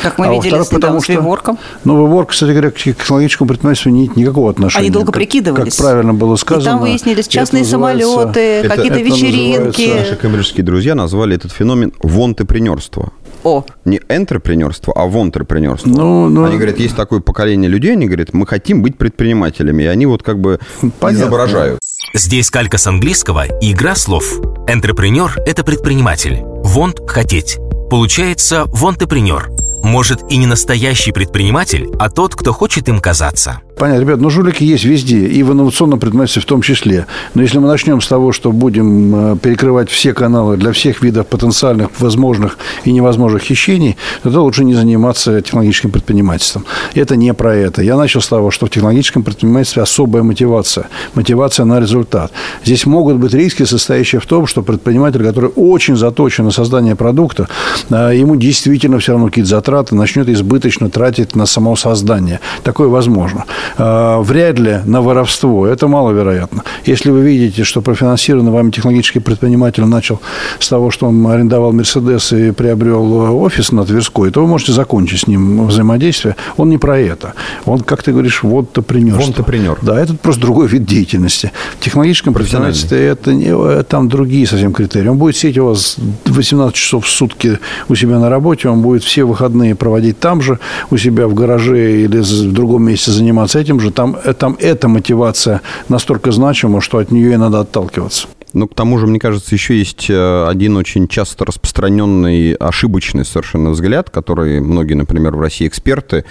Как 0.04 0.18
мы 0.20 0.28
а 0.28 0.34
видели 0.34 0.62
с 0.62 0.68
потому, 0.68 1.00
с 1.00 1.10
Виворком. 1.10 1.58
Ну, 1.86 2.06
Виворк, 2.06 2.30
кстати 2.30 2.52
говоря, 2.52 2.72
к 2.72 2.76
технологическому 2.76 3.48
предпринимательству 3.48 3.92
не 3.92 4.00
имеет 4.00 4.16
никакого 4.16 4.50
отношения. 4.50 4.86
Они 4.86 4.94
долго 4.94 5.12
прикидывались. 5.12 5.76
Как 5.76 5.86
правильно 5.86 6.14
было 6.14 6.36
сказано. 6.36 6.64
И 6.64 6.66
там 6.66 6.80
выяснились 6.80 7.28
частные 7.28 7.64
самолеты, 7.64 8.68
какие-то 8.68 9.00
вечеринки. 9.00 9.94
Наши 9.96 10.16
коммерческие 10.16 10.64
друзья 10.66 10.96
назвали 10.96 11.36
это 11.36 11.45
этот 11.46 11.58
феномен 11.58 11.94
вонтепренерства. 12.02 13.12
О. 13.44 13.64
Не 13.86 14.02
энтрепренерство, 14.10 14.94
а 14.96 15.06
вонтрепренерство. 15.06 15.90
Ну, 15.90 16.30
ну, 16.30 16.46
они 16.46 16.58
говорят, 16.58 16.80
есть 16.80 16.96
такое 16.96 17.20
поколение 17.20 17.70
людей, 17.70 17.92
они 17.94 18.08
говорят, 18.08 18.34
мы 18.34 18.48
хотим 18.48 18.82
быть 18.82 18.98
предпринимателями. 18.98 19.84
И 19.84 19.86
они 19.86 20.06
вот 20.06 20.24
как 20.24 20.40
бы 20.40 20.60
Понятно. 21.00 21.26
изображают. 21.26 21.80
Здесь 22.14 22.50
калька 22.50 22.78
с 22.78 22.88
английского 22.88 23.46
и 23.62 23.72
игра 23.72 23.96
слов. 23.96 24.40
Энтрепренер– 24.68 25.38
это 25.46 25.64
предприниматель. 25.64 26.40
Вонт– 26.64 27.00
хотеть. 27.08 27.58
Получается, 27.90 28.66
вонтепренер. 28.68 29.50
Может 29.84 30.24
и 30.30 30.38
не 30.38 30.48
настоящий 30.48 31.12
предприниматель, 31.12 31.90
а 32.00 32.10
тот, 32.10 32.36
кто 32.36 32.54
хочет 32.54 32.90
им 32.90 33.00
казаться. 33.00 33.62
Понятно, 33.78 34.02
ребят, 34.02 34.22
но 34.22 34.30
жулики 34.30 34.64
есть 34.64 34.86
везде, 34.86 35.28
и 35.28 35.44
в 35.44 35.52
инновационном 35.52 36.00
предпринимательстве 36.00 36.42
в 36.42 36.46
том 36.46 36.62
числе. 36.62 37.08
Но 37.34 37.42
если 37.42 37.58
мы 37.58 37.68
начнем 37.68 38.00
с 38.00 38.08
того, 38.08 38.32
что 38.32 38.54
будем 38.54 39.34
э, 39.34 39.38
перекрывать 39.38 39.90
все 39.90 40.14
каналы 40.14 40.56
для 40.56 40.72
всех 40.72 41.02
видов 41.02 41.28
потенциальных, 41.28 41.90
возможных 42.00 42.58
и 42.86 42.94
невозможных 42.94 43.44
хищений, 43.44 43.98
то 44.24 44.30
лучше 44.42 44.64
не 44.64 44.74
заниматься 44.74 45.42
технологическим 45.42 45.92
предпринимательством. 45.92 46.66
Это 46.94 47.18
не 47.18 47.34
про 47.34 47.54
это. 47.54 47.82
Я 47.82 47.98
начал 47.98 48.22
с 48.22 48.28
того, 48.30 48.50
что 48.50 48.66
в 48.66 48.70
технологическом 48.70 49.24
предпринимательстве 49.24 49.84
особая 49.84 50.24
мотивация. 50.24 50.88
Мотивация 51.14 51.66
на 51.66 51.82
результат. 51.82 52.32
Здесь 52.64 52.86
могут 52.86 53.18
быть 53.18 53.34
риски, 53.34 53.64
состоящие 53.64 54.22
в 54.22 54.26
том, 54.26 54.48
что 54.48 54.62
предприниматель, 54.62 55.22
который 55.22 55.50
очень 55.54 55.98
заточен 55.98 56.46
на 56.46 56.52
создание 56.52 56.96
продукта, 56.96 57.50
э, 57.90 58.14
ему 58.16 58.38
действительно 58.38 59.00
все 59.00 59.12
равно 59.12 59.28
какие-то 59.28 59.50
затраты 59.50 59.75
начнет 59.96 60.30
избыточно 60.30 60.90
тратить 60.90 61.36
на 61.36 61.46
само 61.46 61.76
создание. 61.76 62.40
Такое 62.64 62.88
возможно. 62.88 63.46
э, 63.78 64.22
вряд 64.22 64.60
ли 64.60 64.80
на 64.86 65.02
воровство. 65.02 65.68
Это 65.68 65.88
маловероятно. 65.88 66.64
Если 66.86 67.12
вы 67.12 67.22
видите, 67.22 67.64
что 67.64 67.82
профинансированный 67.82 68.52
вами 68.52 68.72
технологический 68.72 69.20
предприниматель 69.20 69.84
начал 69.86 70.20
с 70.60 70.70
того, 70.70 70.92
что 70.92 71.08
он 71.08 71.28
арендовал 71.28 71.74
Мерседес 71.74 72.34
и 72.34 72.52
приобрел 72.52 73.42
офис 73.42 73.72
на 73.72 73.86
Тверской, 73.86 74.32
то 74.32 74.42
вы 74.42 74.48
можете 74.48 74.72
закончить 74.72 75.22
с 75.22 75.28
ним 75.28 75.68
взаимодействие. 75.68 76.36
Он 76.58 76.70
не 76.70 76.78
про 76.78 76.98
это. 77.00 77.34
Он, 77.66 77.80
как 77.80 78.04
ты 78.04 78.12
говоришь, 78.12 78.44
вот 78.44 78.72
топренер. 78.72 79.20
Он 79.20 79.34
топренер. 79.34 79.78
Да, 79.82 80.00
это 80.00 80.16
просто 80.16 80.42
другой 80.42 80.68
вид 80.68 80.86
деятельности. 80.86 81.52
В 81.80 81.84
технологическом 81.84 82.34
предпринимательстве 82.34 83.06
это 83.06 83.34
не, 83.34 83.84
там 83.84 84.10
другие 84.10 84.48
совсем 84.48 84.74
критерии. 84.74 85.08
Он 85.08 85.18
будет 85.18 85.36
сидеть 85.36 85.58
у 85.58 85.66
вас 85.68 85.98
18 86.26 86.76
часов 86.76 87.06
в 87.06 87.10
сутки 87.10 87.60
у 87.90 87.96
себя 87.96 88.20
на 88.20 88.30
работе, 88.30 88.70
он 88.70 88.82
будет 88.82 89.04
все 89.04 89.24
выходные 89.24 89.55
проводить 89.76 90.20
там 90.20 90.42
же, 90.42 90.60
у 90.92 90.98
себя 90.98 91.28
в 91.28 91.34
гараже 91.34 92.02
или 92.02 92.20
в 92.20 92.54
другом 92.54 92.84
месте 92.84 93.12
заниматься 93.12 93.60
этим 93.60 93.80
же. 93.80 93.92
Там, 93.92 94.18
там 94.38 94.58
эта 94.60 94.88
мотивация 94.88 95.62
настолько 95.90 96.32
значима, 96.32 96.82
что 96.82 96.98
от 96.98 97.12
нее 97.12 97.34
и 97.34 97.38
надо 97.38 97.62
отталкиваться. 97.62 98.28
Ну, 98.56 98.70
к 98.70 98.74
тому 98.74 98.98
же, 99.00 99.06
мне 99.06 99.20
кажется, 99.20 99.54
еще 99.54 99.78
есть 99.78 100.10
э, 100.10 100.48
один 100.48 100.78
очень 100.78 101.10
часто 101.10 101.44
распространенный 101.44 102.54
ошибочный 102.54 103.26
совершенно 103.26 103.72
взгляд, 103.72 104.10
который 104.10 104.62
многие, 104.62 104.94
например, 104.94 105.36
в 105.36 105.42
России 105.42 105.68
эксперты 105.68 106.24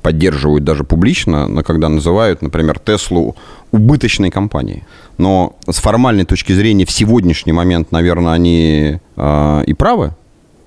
поддерживают 0.00 0.62
даже 0.62 0.84
публично, 0.84 1.48
но 1.48 1.64
когда 1.64 1.88
называют, 1.88 2.40
например, 2.40 2.78
Теслу 2.78 3.34
убыточной 3.72 4.30
компанией. 4.30 4.84
Но 5.18 5.56
с 5.68 5.78
формальной 5.78 6.24
точки 6.24 6.52
зрения 6.52 6.86
в 6.86 6.92
сегодняшний 6.92 7.52
момент, 7.52 7.90
наверное, 7.90 8.32
они 8.34 9.00
э, 9.16 9.64
и 9.66 9.74
правы, 9.74 10.14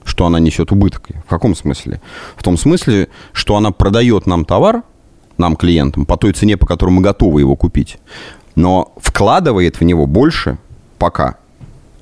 что 0.05 0.25
она 0.25 0.39
несет 0.39 0.71
убыток. 0.71 1.09
В 1.25 1.29
каком 1.29 1.55
смысле? 1.55 1.99
В 2.37 2.43
том 2.43 2.57
смысле, 2.57 3.09
что 3.33 3.57
она 3.57 3.71
продает 3.71 4.27
нам 4.27 4.45
товар, 4.45 4.83
нам, 5.37 5.57
клиентам, 5.57 6.05
по 6.05 6.15
той 6.15 6.31
цене, 6.31 6.55
по 6.55 6.65
которой 6.65 6.91
мы 6.91 7.01
готовы 7.01 7.41
его 7.41 7.57
купить, 7.57 7.97
но 8.55 8.93
вкладывает 8.97 9.81
в 9.81 9.83
него 9.83 10.07
больше, 10.07 10.57
пока, 10.97 11.35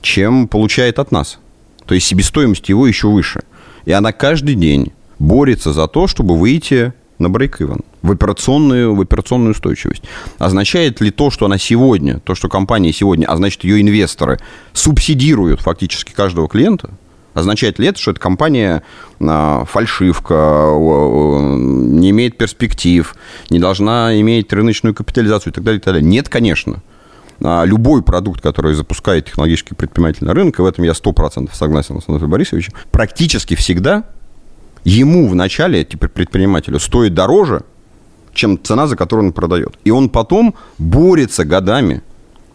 чем 0.02 0.48
получает 0.48 1.00
от 1.00 1.12
нас. 1.12 1.40
То 1.86 1.96
есть 1.96 2.06
себестоимость 2.06 2.70
его 2.70 2.86
еще 2.86 3.08
выше. 3.08 3.42
И 3.86 3.92
она 3.92 4.12
каждый 4.12 4.56
день 4.56 4.94
борется 5.18 5.74
за 5.74 5.88
то, 5.88 6.08
чтобы 6.08 6.38
выйти 6.38 6.94
на 7.20 7.30
брейк-ивен, 7.30 7.82
в 8.02 8.12
операционную, 8.12 8.94
в 8.94 9.02
операционную 9.02 9.52
устойчивость. 9.52 10.04
Означает 10.38 11.02
ли 11.02 11.12
то, 11.12 11.32
что 11.32 11.46
она 11.46 11.58
сегодня, 11.58 12.20
то, 12.20 12.36
что 12.36 12.50
компания 12.50 12.92
сегодня, 12.92 13.26
а 13.26 13.38
значит 13.38 13.64
ее 13.64 13.82
инвесторы 13.82 14.40
субсидируют 14.74 15.62
фактически 15.62 16.12
каждого 16.12 16.48
клиента, 16.48 16.92
означает 17.34 17.80
ли 17.80 17.88
это, 17.88 18.00
что 18.00 18.12
эта 18.12 18.20
компания 18.20 18.84
а, 19.20 19.66
фальшивка, 19.66 20.72
не 20.76 22.10
имеет 22.12 22.38
перспектив, 22.38 23.16
не 23.50 23.60
должна 23.60 24.20
иметь 24.20 24.52
рыночную 24.54 24.94
капитализацию 24.94 25.52
и 25.52 25.56
так 25.56 25.64
далее, 25.64 25.80
и 25.80 25.82
так 25.82 25.94
далее? 25.94 26.08
Нет, 26.08 26.30
конечно. 26.30 26.82
А, 27.42 27.64
любой 27.66 28.04
продукт, 28.04 28.42
который 28.42 28.74
запускает 28.74 29.26
технологический 29.26 29.76
предприниматель 29.76 30.26
на 30.26 30.34
рынок, 30.34 30.60
и 30.60 30.62
в 30.62 30.66
этом 30.66 30.84
я 30.84 30.92
100% 30.92 31.50
согласен 31.54 32.02
с 32.02 32.08
Анатолием 32.08 32.32
Борисовичем, 32.32 32.74
практически 32.92 33.56
всегда 33.56 34.06
ему 34.84 35.28
в 35.28 35.36
начале, 35.36 35.84
теперь 35.84 36.10
предпринимателю, 36.10 36.80
стоит 36.80 37.14
дороже, 37.14 37.64
чем 38.34 38.62
цена, 38.62 38.88
за 38.88 38.96
которую 38.96 39.28
он 39.28 39.34
продает. 39.34 39.78
И 39.84 39.92
он 39.92 40.10
потом 40.10 40.56
борется 40.78 41.46
годами. 41.46 42.02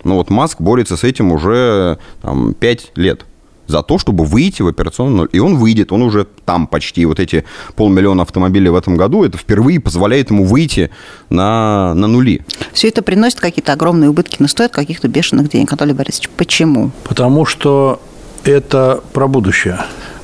Ну 0.04 0.16
вот 0.16 0.30
Маск 0.30 0.60
борется 0.60 0.96
с 0.96 1.04
этим 1.04 1.32
уже 1.32 1.98
там, 2.22 2.54
5 2.54 2.92
лет 2.96 3.24
за 3.68 3.82
то, 3.82 3.98
чтобы 3.98 4.24
выйти 4.24 4.62
в 4.62 4.66
операционную 4.66 5.16
ноль. 5.16 5.28
И 5.32 5.38
он 5.38 5.56
выйдет, 5.56 5.92
он 5.92 6.02
уже 6.02 6.26
там 6.44 6.66
почти. 6.66 7.06
Вот 7.06 7.20
эти 7.20 7.44
полмиллиона 7.76 8.22
автомобилей 8.22 8.70
в 8.70 8.74
этом 8.74 8.96
году, 8.96 9.24
это 9.24 9.38
впервые 9.38 9.78
позволяет 9.78 10.30
ему 10.30 10.44
выйти 10.44 10.90
на, 11.30 11.94
на 11.94 12.06
нули. 12.06 12.42
Все 12.72 12.88
это 12.88 13.02
приносит 13.02 13.40
какие-то 13.40 13.72
огромные 13.74 14.10
убытки, 14.10 14.36
но 14.40 14.48
стоит 14.48 14.72
каких-то 14.72 15.06
бешеных 15.08 15.50
денег. 15.50 15.70
Анатолий 15.70 15.92
Борисович, 15.92 16.30
почему? 16.30 16.90
Потому 17.04 17.44
что 17.44 18.00
это 18.44 19.02
про 19.12 19.28
будущее. 19.28 19.78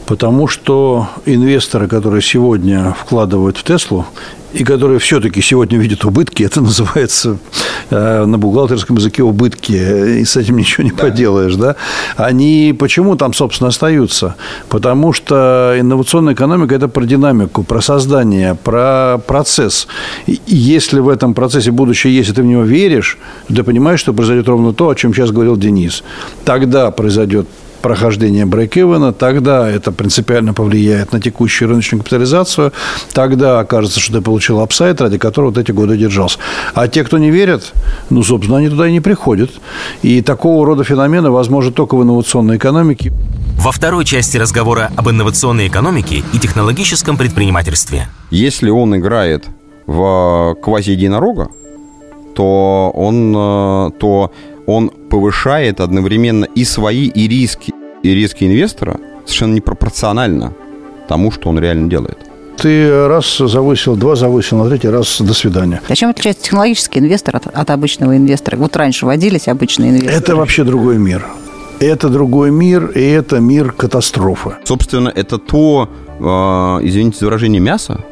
Потому 0.07 0.49
что 0.49 1.09
инвесторы, 1.25 1.89
которые 1.89 2.23
сегодня 2.23 2.95
вкладывают 2.99 3.57
в 3.57 3.65
Теслу, 3.65 4.07
и 4.55 4.62
которые 4.62 5.01
все-таки 5.01 5.40
сегодня 5.43 5.79
видят 5.79 6.05
убытки, 6.05 6.45
это 6.45 6.61
называется 6.61 7.38
э, 7.90 8.25
на 8.25 8.38
бухгалтерском 8.38 8.97
языке 8.97 9.23
убытки, 9.23 9.73
и 10.21 10.25
с 10.25 10.37
этим 10.37 10.57
ничего 10.57 10.85
не 10.85 10.93
да. 10.93 11.03
поделаешь, 11.03 11.57
да, 11.57 11.77
они 12.17 12.75
почему 12.79 13.17
там, 13.17 13.35
собственно, 13.35 13.69
остаются? 13.69 14.37
Потому 14.69 15.12
что 15.12 15.75
инновационная 15.79 16.35
экономика– 16.35 16.75
это 16.77 16.87
про 16.88 17.05
динамику, 17.05 17.64
про 17.64 17.81
создание, 17.81 18.55
про 18.55 19.19
процесс. 19.27 19.88
И 20.27 20.38
если 20.47 21.01
в 21.01 21.09
этом 21.09 21.35
процессе 21.35 21.73
будущее 21.73 22.14
есть, 22.14 22.31
и 22.31 22.33
ты 22.33 22.43
в 22.43 22.47
него 22.47 22.62
веришь, 22.62 23.19
то 23.49 23.55
ты 23.57 23.62
понимаешь, 23.64 24.01
что 24.01 24.12
произойдет 24.12 24.49
ровно 24.49 24.73
то, 24.73 24.88
о 24.88 24.95
чем 24.95 25.12
сейчас 25.12 25.33
говорил 25.33 25.57
Денис. 25.57 26.05
Тогда 26.45 26.90
произойдет 26.93 27.49
прохождения 27.85 28.47
брейк-ивена, 28.47 29.12
тогда 29.12 29.68
это 29.68 29.92
принципиально 29.92 30.55
повлияет 30.55 31.12
на 31.12 31.20
текущую 31.20 31.68
рыночную 31.68 32.01
капитализацию, 32.01 32.73
тогда 33.12 33.61
окажется, 33.61 34.01
что 34.01 34.14
ты 34.14 34.20
получил 34.23 34.61
апсайт, 34.61 35.03
ради 35.03 35.18
которого 35.18 35.51
вот 35.51 35.59
эти 35.59 35.70
годы 35.70 35.99
держался. 35.99 36.38
А 36.73 36.88
те, 36.88 37.05
кто 37.05 37.18
не 37.18 37.31
верят, 37.31 37.75
ну, 38.09 38.23
собственно, 38.23 38.57
они 38.57 38.70
туда 38.70 38.88
и 38.88 38.92
не 38.92 39.03
приходят. 39.03 39.51
И 40.01 40.23
такого 40.23 40.64
рода 40.64 40.83
феномены 40.83 41.31
возможны 41.31 41.73
только 41.73 41.94
в 41.97 42.03
инновационной 42.03 42.57
экономике. 42.57 43.12
Во 43.59 43.70
второй 43.70 44.07
части 44.07 44.38
разговора 44.38 44.90
об 44.97 45.11
инновационной 45.11 45.68
экономике 45.68 46.25
и 46.33 46.38
технологическом 46.38 47.18
предпринимательстве. 47.18 48.09
Если 48.31 48.70
он 48.70 48.97
играет 48.97 49.44
в 49.87 50.57
квази-единорога, 50.62 51.49
то 52.35 52.90
он, 52.94 53.35
э, 53.37 53.90
то 54.01 54.33
он 54.66 54.90
повышает 55.11 55.81
одновременно 55.81 56.44
и 56.44 56.64
свои, 56.64 57.07
и 57.07 57.29
риски, 57.29 57.72
и 58.03 58.14
риски 58.14 58.44
инвестора 58.44 58.98
совершенно 59.24 59.55
непропорционально 59.55 60.53
тому, 61.09 61.31
что 61.31 61.48
он 61.48 61.59
реально 61.59 61.88
делает. 61.88 62.18
Ты 62.57 63.09
раз 63.09 63.38
завысил, 63.38 63.96
два 63.96 64.14
завысил, 64.14 64.59
на 64.59 64.68
третий 64.68 64.88
раз 64.88 65.20
до 65.20 65.35
свидания. 65.35 65.81
А 65.88 65.94
чем 65.94 66.11
отличается 66.11 66.44
технологический 66.44 67.00
инвестор 67.00 67.37
от, 67.37 67.46
от 67.46 67.70
обычного 67.70 68.16
инвестора? 68.16 68.57
Вот 68.57 68.77
раньше 68.77 69.07
водились 69.07 69.48
обычные 69.48 69.90
инвесторы. 69.90 70.16
Это 70.16 70.37
вообще 70.37 70.64
другой 70.64 70.98
мир. 70.98 71.27
Это 71.81 72.09
другой 72.09 72.50
мир, 72.50 72.87
и 72.94 73.00
это 73.00 73.40
мир 73.40 73.72
катастрофы. 73.72 74.55
Собственно, 74.64 75.12
это 75.14 75.38
то, 75.38 75.88
э, 76.18 76.22
извините 76.87 77.18
за 77.18 77.27
выражение, 77.27 77.61
мясо, 77.61 78.05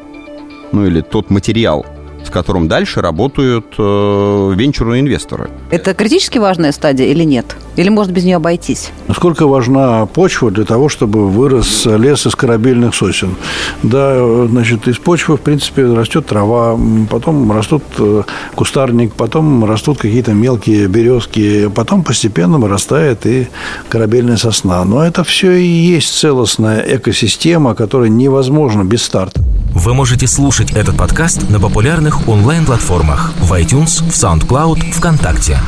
ну 0.73 0.85
или 0.85 1.01
тот 1.01 1.29
материал, 1.29 1.85
с 2.33 2.35
которым 2.35 2.67
дальше 2.67 2.99
работают 2.99 3.75
э, 3.77 4.53
венчурные 4.55 5.01
инвесторы. 5.01 5.51
Это 5.69 5.93
критически 5.93 6.39
важная 6.39 6.71
стадия 6.71 7.05
или 7.05 7.23
нет? 7.23 7.55
Или 7.75 7.89
может 7.89 8.11
без 8.11 8.23
нее 8.23 8.37
обойтись? 8.37 8.91
Насколько 9.07 9.45
важна 9.45 10.07
почва 10.07 10.49
для 10.49 10.65
того, 10.65 10.89
чтобы 10.89 11.29
вырос 11.29 11.85
лес 11.85 12.25
из 12.25 12.35
корабельных 12.35 12.95
сосен? 12.95 13.35
Да, 13.83 14.47
значит, 14.47 14.87
из 14.87 14.97
почвы, 14.97 15.37
в 15.37 15.41
принципе, 15.41 15.85
растет 15.85 16.25
трава, 16.25 16.75
потом 17.07 17.51
растут 17.51 17.83
э, 17.99 18.23
кустарник, 18.55 19.13
потом 19.13 19.63
растут 19.65 19.99
какие-то 19.99 20.33
мелкие 20.33 20.87
березки, 20.87 21.69
потом 21.69 22.03
постепенно 22.03 22.57
вырастает 22.57 23.27
и 23.27 23.47
корабельная 23.89 24.37
сосна. 24.37 24.83
Но 24.85 25.05
это 25.05 25.23
все 25.23 25.51
и 25.51 25.67
есть 25.67 26.17
целостная 26.17 26.83
экосистема, 26.97 27.75
которая 27.75 28.09
невозможна 28.09 28.83
без 28.83 29.03
старта. 29.03 29.43
Вы 29.75 29.95
можете 29.95 30.27
слушать 30.27 30.71
этот 30.71 30.95
подкаст 30.95 31.49
на 31.49 31.59
популярных 31.59 32.22
онлайн-платформах 32.27 33.33
в 33.39 33.53
iTunes, 33.53 34.03
в 34.03 34.11
SoundCloud, 34.11 34.91
ВКонтакте. 34.91 35.59